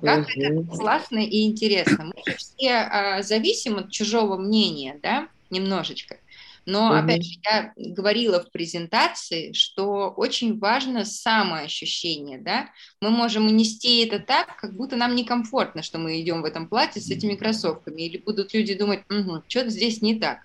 [0.00, 0.30] Как угу.
[0.36, 2.04] это классно и интересно.
[2.04, 6.18] Мы же все а, зависим от чужого мнения, да, немножечко.
[6.66, 6.96] Но, угу.
[6.96, 12.68] опять же, я говорила в презентации, что очень важно самоощущение, да,
[13.00, 17.00] мы можем унести это так, как будто нам некомфортно, что мы идем в этом платье
[17.00, 20.40] с этими кроссовками, или будут люди думать, угу, что-то здесь не так.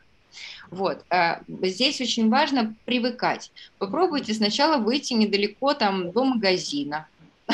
[0.71, 1.03] Вот.
[1.09, 3.51] А здесь очень важно привыкать.
[3.77, 7.07] Попробуйте сначала выйти недалеко там до магазина,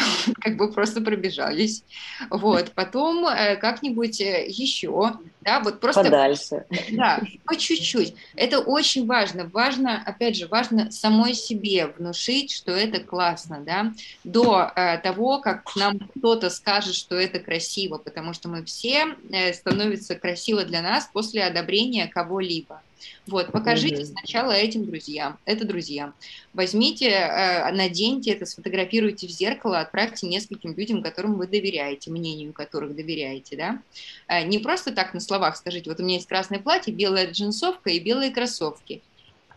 [0.42, 1.84] как бы просто пробежались.
[2.30, 6.04] Вот, потом э, как-нибудь э, еще, да, вот просто...
[6.04, 6.66] Подальше.
[6.92, 8.16] Да, по чуть-чуть.
[8.36, 9.50] Это очень важно.
[9.52, 13.94] Важно, опять же, важно самой себе внушить, что это классно, да,
[14.24, 19.16] до э, того, как нам кто-то скажет, что это красиво, потому что мы все
[19.54, 22.82] становится красиво для нас после одобрения кого-либо.
[23.28, 24.06] Вот, покажите mm-hmm.
[24.06, 26.14] сначала этим друзьям, это друзьям.
[26.54, 32.96] Возьмите, э, наденьте это, сфотографируйте в зеркало, отправьте нескольким людям, которым вы доверяете, мнению которых
[32.96, 33.82] доверяете, да.
[34.28, 37.90] Э, не просто так на словах скажите, вот у меня есть красное платье, белая джинсовка
[37.90, 39.02] и белые кроссовки.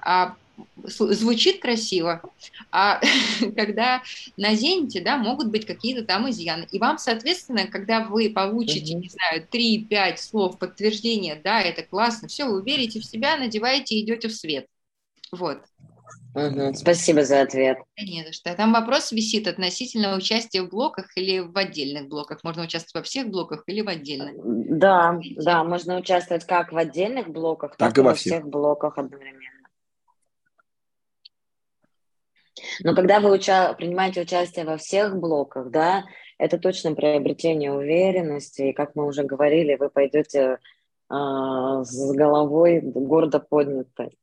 [0.04, 0.36] А
[0.84, 2.22] звучит красиво,
[2.70, 3.00] а
[3.56, 4.02] когда
[4.36, 6.66] наденете, да, могут быть какие-то там изъяны.
[6.70, 12.46] И вам, соответственно, когда вы получите, не знаю, 3-5 слов подтверждения, да, это классно, все,
[12.46, 14.66] вы верите в себя, надеваете и идете в свет.
[15.30, 15.58] Вот.
[16.34, 16.74] Угу.
[16.74, 17.78] Спасибо за ответ.
[17.98, 18.54] Не за что.
[18.54, 22.42] Там вопрос висит относительно участия в блоках или в отдельных блоках.
[22.42, 24.34] Можно участвовать во всех блоках или в отдельных?
[24.42, 28.32] Да, да, можно участвовать как в отдельных блоках, так, так и во всех.
[28.32, 29.40] всех блоках одновременно.
[32.80, 36.04] Но когда вы уча- принимаете участие во всех блоках, да,
[36.38, 40.58] это точно приобретение уверенности, и, как мы уже говорили, вы пойдете
[41.08, 41.14] э,
[41.84, 44.18] с головой гордо поднятой.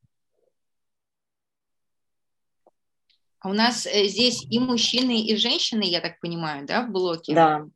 [3.40, 7.34] А у нас э, здесь и мужчины, и женщины, я так понимаю, да, в блоке?
[7.34, 7.66] Да,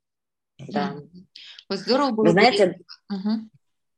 [0.58, 0.96] да.
[1.68, 2.24] Вот здорово было.
[2.26, 2.78] Вы знаете,
[3.10, 3.48] угу.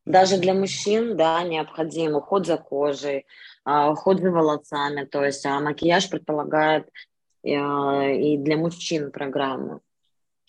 [0.05, 3.27] даже для мужчин, да, необходим уход за кожей,
[3.67, 6.89] уход за волосами, то есть а макияж предполагает
[7.45, 9.81] а, и для мужчин программу.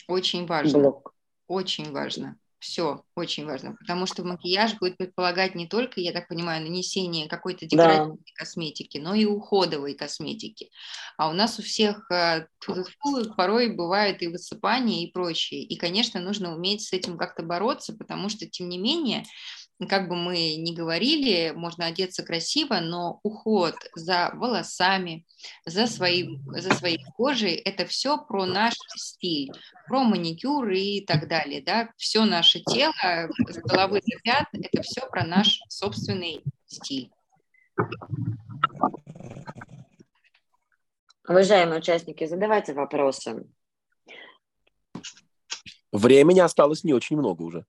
[0.07, 0.80] Очень важно.
[0.80, 1.14] Блок.
[1.48, 2.38] Очень важно.
[2.60, 7.68] Все очень важно, потому что макияж будет предполагать не только, я так понимаю, нанесение какой-то
[7.68, 8.31] декоративной да.
[8.34, 10.72] косметики, но и уходовой косметики.
[11.18, 12.48] А у нас у всех э,
[13.38, 15.61] порой бывает и высыпание и прочее.
[15.61, 19.23] И, конечно, нужно уметь с этим как-то бороться, потому что, тем не менее,
[19.85, 25.25] как бы мы ни говорили, можно одеться красиво, но уход за волосами,
[25.65, 29.51] за, своим, за своей кожей– это все про наш стиль,
[29.85, 31.61] про маникюр и так далее.
[31.61, 31.91] Да?
[31.95, 32.91] Все наше тело,
[33.47, 37.11] с головы до пят– это все про наш собственный стиль.
[41.27, 43.45] Уважаемые участники, задавайте вопросы.
[45.91, 47.65] Времени осталось не очень много уже.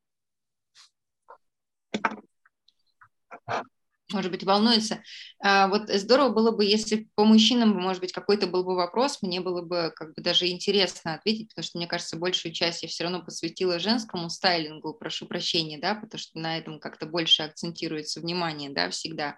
[4.12, 5.02] Может быть, волнуется.
[5.40, 9.40] А, вот здорово было бы, если по мужчинам, может быть, какой-то был бы вопрос, мне
[9.40, 13.04] было бы как бы даже интересно ответить, потому что, мне кажется, большую часть я все
[13.04, 18.70] равно посвятила женскому стайлингу, прошу прощения, да, потому что на этом как-то больше акцентируется внимание,
[18.70, 19.36] да, всегда.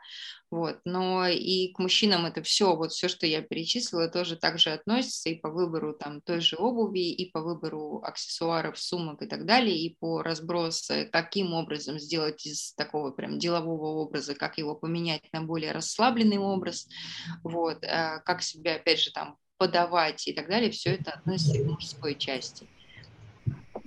[0.50, 0.80] Вот.
[0.84, 5.36] Но и к мужчинам это все, вот все, что я перечислила, тоже также относится и
[5.36, 9.96] по выбору там той же обуви, и по выбору аксессуаров, сумок и так далее, и
[10.00, 15.70] по разбросу, каким образом сделать из такого прям делового образа, как его поменять на более
[15.70, 16.88] расслабленный образ,
[17.44, 21.66] вот, а как себя, опять же, там подавать и так далее, все это относится к
[21.66, 22.66] мужской части.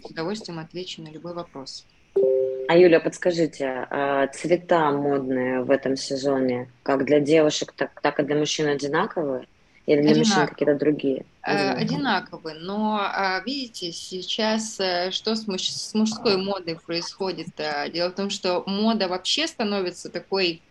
[0.01, 1.85] С удовольствием отвечу на любой вопрос.
[2.67, 8.23] А Юля, подскажите, а цвета модные в этом сезоне, как для девушек, так, так и
[8.23, 9.47] для мужчин одинаковые?
[9.85, 10.19] Или для Одинаково.
[10.19, 11.25] мужчин какие-то другие?
[11.45, 17.49] Э, одинаковые, но а, видите, сейчас э, что с, муж, с мужской модой происходит?
[17.57, 20.61] Э, дело в том, что мода вообще становится такой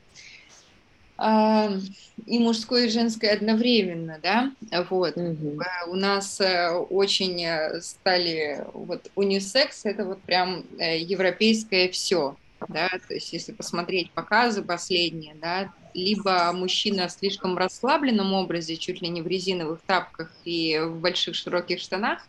[2.26, 4.52] и мужской, и женской одновременно, да,
[4.90, 5.16] вот.
[5.16, 5.60] Угу.
[5.88, 12.36] У нас э, очень э, стали, вот, унисекс, это вот прям европейское все,
[12.68, 19.02] да, то есть если посмотреть показы последние, да, либо мужчина в слишком расслабленном образе, чуть
[19.02, 22.26] ли не в резиновых тапках и в больших широких штанах,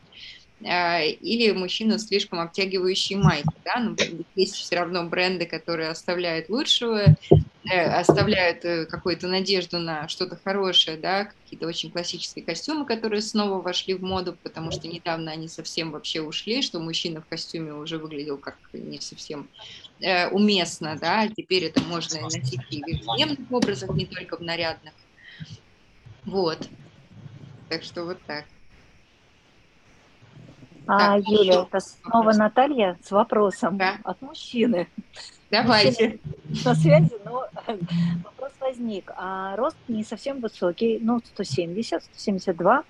[0.61, 7.15] или мужчина слишком обтягивающий майку, да, но ну, есть все равно бренды, которые оставляют лучшего,
[7.69, 13.93] оставляют э, какую-то надежду на что-то хорошее, да, какие-то очень классические костюмы, которые снова вошли
[13.93, 18.37] в моду, потому что недавно они совсем вообще ушли, что мужчина в костюме уже выглядел
[18.37, 19.47] как не совсем
[20.01, 24.93] э, уместно, да, теперь это можно носить и в ежедневных образах, не только в нарядных.
[26.25, 26.67] Вот.
[27.69, 28.45] Так что вот так.
[30.85, 32.37] А, так, Юля, это снова вопрос.
[32.37, 33.97] Наталья с вопросом да.
[34.03, 34.87] от мужчины.
[35.53, 36.19] Давайте.
[36.65, 37.47] на связи, но
[38.23, 39.11] вопрос возник.
[39.15, 42.83] А рост не совсем высокий, ну, 170, 172.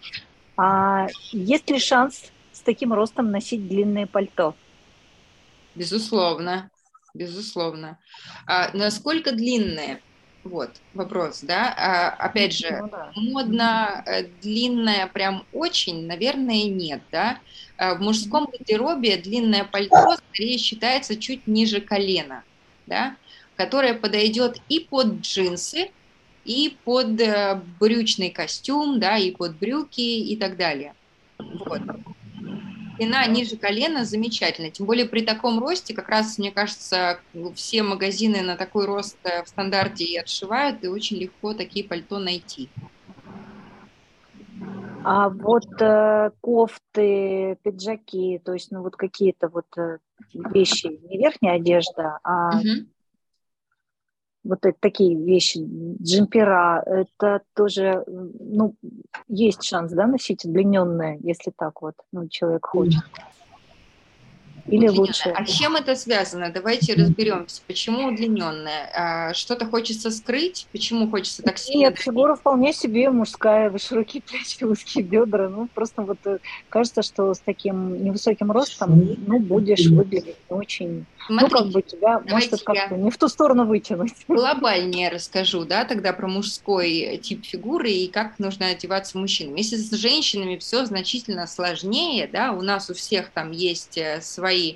[0.56, 4.56] А есть ли шанс с таким ростом носить длинное пальто?
[5.76, 6.69] Безусловно,
[7.14, 7.98] безусловно.
[8.48, 9.99] А насколько длинное?
[10.45, 11.73] Вот вопрос, да.
[11.77, 13.11] А, опять же, ну, да.
[13.15, 17.40] модно э, длинное прям очень, наверное, нет, да.
[17.77, 22.44] А в мужском гардеробе длинное пальто скорее считается чуть ниже колена,
[22.88, 23.16] да,
[23.56, 25.92] которое подойдет и под джинсы,
[26.46, 30.94] и под э, брючный костюм, да, и под брюки и так далее.
[31.38, 31.82] Вот.
[32.98, 34.70] Длина ниже колена замечательно.
[34.70, 37.20] Тем более при таком росте, как раз, мне кажется,
[37.56, 42.20] все магазины на такой рост э, в стандарте и отшивают, и очень легко такие пальто
[42.20, 42.70] найти.
[45.04, 49.98] А вот э, кофты, пиджаки, то есть, ну вот какие-то вот э,
[50.34, 52.88] вещи, не верхняя одежда, а угу
[54.44, 55.60] вот это, такие вещи,
[56.02, 58.76] джемпера, это тоже, ну,
[59.28, 63.04] есть шанс, да, носить удлиненное, если так вот, ну, человек хочет.
[64.68, 64.99] Или удлиненная.
[64.99, 65.30] лучше.
[65.30, 66.49] А с чем это связано?
[66.49, 67.61] Давайте разберемся.
[67.68, 68.90] Почему удлиненная?
[68.95, 70.68] А, что-то хочется скрыть?
[70.72, 71.80] Почему хочется так сильно?
[71.81, 75.49] Нет, фигура вполне себе мужская, широкие плечи, узкие бедра.
[75.49, 81.54] Ну, просто вот э, кажется, что с таким невысоким ростом, ну, будешь выглядеть очень Смотрите,
[81.54, 84.14] ну, как бы тебя может как-то не в ту сторону вытянуть.
[84.28, 89.56] Глобальнее расскажу, да, тогда про мужской тип фигуры и как нужно одеваться мужчинам.
[89.56, 94.76] Если с женщинами все значительно сложнее, да, у нас у всех там есть э, свои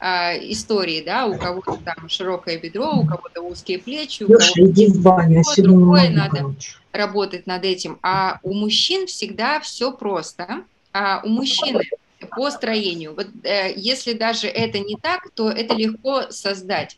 [0.00, 0.06] э,
[0.52, 5.00] истории, да, у кого-то там широкое бедро, у кого-то узкие плечи, у кого-то иди в
[5.02, 6.72] баню, другое надо короче.
[6.92, 7.98] работать над этим.
[8.02, 10.64] А у мужчин всегда все просто.
[10.92, 11.82] А у мужчины
[12.24, 13.14] по строению.
[13.14, 16.96] Вот э, если даже это не так, то это легко создать.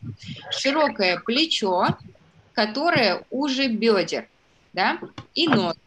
[0.51, 1.87] Широкое плечо,
[2.53, 4.27] которое уже бедер,
[4.73, 4.99] да,
[5.35, 5.77] и ноги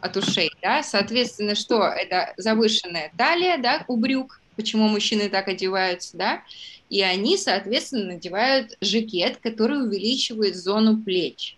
[0.00, 6.16] от ушей, да, соответственно, что это завышенная талия, да, у брюк, почему мужчины так одеваются,
[6.16, 6.42] да,
[6.88, 11.55] и они, соответственно, надевают жакет, который увеличивает зону плеч.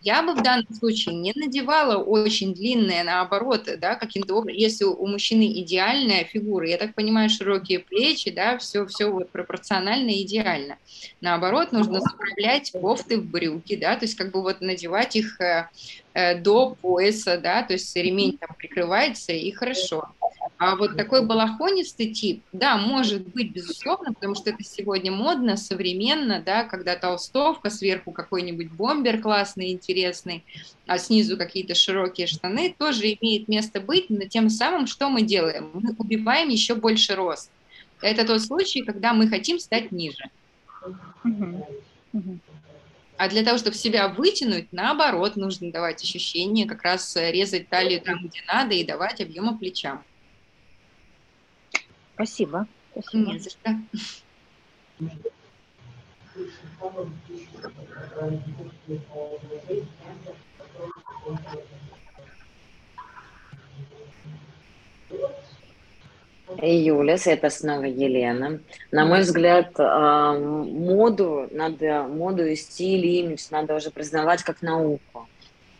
[0.00, 5.06] Я бы в данном случае не надевала очень длинное, наоборот, да, каким-то образом, если у
[5.06, 10.78] мужчины идеальная фигура, я так понимаю, широкие плечи, да, все, все вот пропорционально идеально.
[11.20, 15.68] Наоборот, нужно заправлять кофты в брюки, да, то есть как бы вот надевать их э,
[16.40, 20.08] до пояса, да, то есть ремень там прикрывается и хорошо.
[20.56, 26.42] А вот такой балахонистый тип, да, может быть, безусловно, потому что это сегодня модно, современно,
[26.44, 30.44] да, когда толстовка, сверху какой-нибудь бомбер классный, интересный,
[30.86, 35.70] а снизу какие-то широкие штаны, тоже имеет место быть, но тем самым что мы делаем?
[35.74, 37.50] Мы убиваем еще больше рост.
[38.00, 40.24] Это тот случай, когда мы хотим стать ниже.
[43.18, 48.24] А для того, чтобы себя вытянуть, наоборот, нужно давать ощущение, как раз резать талию там,
[48.24, 50.04] где надо, и давать объема плечам.
[52.14, 52.68] Спасибо.
[52.92, 53.32] Спасибо.
[53.32, 53.76] Не за что.
[66.60, 68.60] Юля, это снова Елена.
[68.90, 74.62] На мой взгляд, а, моду надо, моду и стиль, и имидж надо уже признавать как
[74.62, 75.28] науку.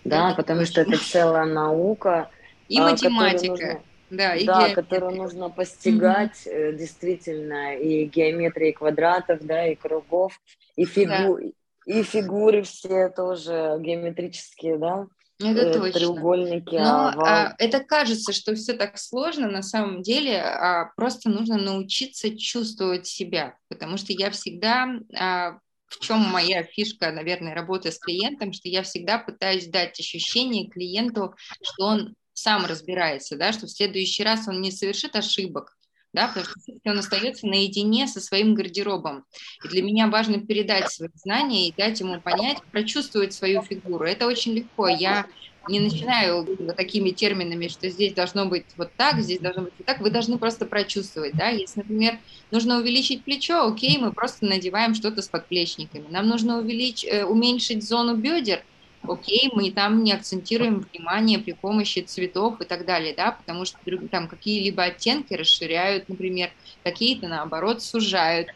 [0.04, 2.30] Да, потому что это целая наука.
[2.68, 3.50] И а, математика.
[3.50, 3.80] Нужно,
[4.10, 6.76] да, и да которую нужно постигать mm-hmm.
[6.76, 10.40] действительно, и геометрии квадратов, да, и кругов,
[10.76, 11.38] и, фигу...
[11.38, 11.46] да.
[11.86, 15.06] и фигуры все тоже геометрические, да,
[15.38, 15.92] это э, точно.
[15.92, 16.74] треугольники.
[16.74, 17.26] Но овал.
[17.26, 23.06] а, это кажется, что все так сложно, на самом деле а, просто нужно научиться чувствовать
[23.06, 28.68] себя, потому что я всегда а, в чем моя фишка, наверное, работы с клиентом, что
[28.68, 34.46] я всегда пытаюсь дать ощущение клиенту, что он сам разбирается, да, что в следующий раз
[34.46, 35.76] он не совершит ошибок,
[36.12, 39.24] да, потому что он остается наедине со своим гардеробом.
[39.64, 44.04] И для меня важно передать свои знания и дать ему понять, прочувствовать свою фигуру.
[44.04, 44.88] Это очень легко.
[44.88, 45.26] Я
[45.68, 50.00] не начинаю такими терминами, что здесь должно быть вот так, здесь должно быть вот так.
[50.00, 51.50] Вы должны просто прочувствовать, да.
[51.50, 52.18] Если, например,
[52.50, 56.06] нужно увеличить плечо, окей, мы просто надеваем что-то с подплечниками.
[56.08, 58.64] Нам нужно увеличить, э, уменьшить зону бедер–
[59.10, 63.78] окей, мы там не акцентируем внимание при помощи цветов и так далее, да, потому что
[64.10, 66.50] там какие-либо оттенки расширяют, например,
[66.84, 68.48] какие-то, наоборот, сужают.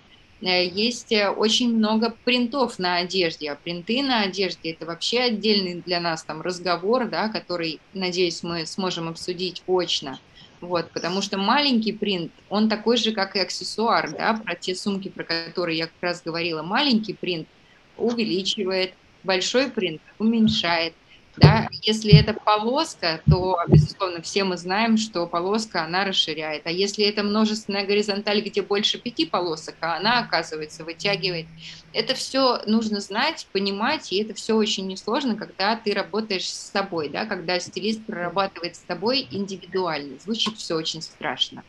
[0.42, 5.74] Э, есть э, очень много принтов на одежде, а принты на одежде– это вообще отдельный
[5.80, 10.18] для нас там разговор, да, который, надеюсь, мы сможем обсудить очно.
[10.60, 15.08] Вот, потому что маленький принт, он такой же, как и аксессуар, да, про те сумки,
[15.08, 16.62] про которые я как раз говорила.
[16.62, 17.48] Маленький принт
[17.96, 20.94] увеличивает большой принт уменьшает.
[21.36, 21.68] Да?
[21.82, 26.66] Если это полоска, то, безусловно, все мы знаем, что полоска, она расширяет.
[26.66, 31.46] А если это множественная горизонталь, где больше пяти полосок, а она, оказывается, вытягивает.
[31.94, 37.08] Это все нужно знать, понимать, и это все очень несложно, когда ты работаешь с собой,
[37.08, 37.24] да?
[37.24, 40.18] когда стилист прорабатывает с тобой индивидуально.
[40.18, 41.64] Звучит все очень страшно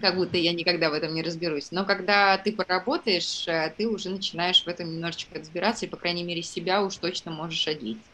[0.00, 1.70] как будто я никогда в этом не разберусь.
[1.70, 6.24] Но когда ты поработаешь, э, ты уже начинаешь в этом немножечко разбираться, и, по крайней
[6.24, 8.04] мере, себя уж точно можешь одеть.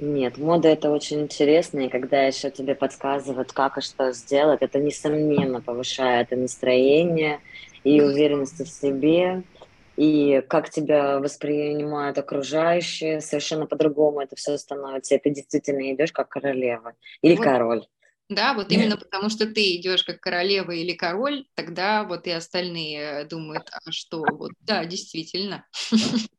[0.00, 4.80] Нет, мода это очень интересно, и когда еще тебе подсказывают, как и что сделать, это
[4.80, 7.40] несомненно повышает и настроение,
[7.84, 9.44] и уверенность в себе,
[9.96, 16.28] и как тебя воспринимают окружающие, совершенно по-другому это все становится, и ты действительно идешь как
[16.28, 17.36] королева или вот.
[17.36, 17.86] король.
[18.30, 23.24] Да, вот именно потому, что ты идешь как королева или король, тогда вот и остальные
[23.26, 25.66] думают, а что, вот, да, действительно.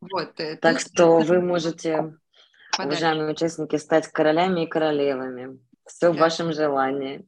[0.00, 0.38] Вот.
[0.40, 2.14] Э, так что вы можете,
[2.78, 5.58] уважаемые участники, стать королями и королевами.
[5.86, 7.26] Все в вашем желании.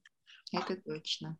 [0.53, 1.39] Это точно.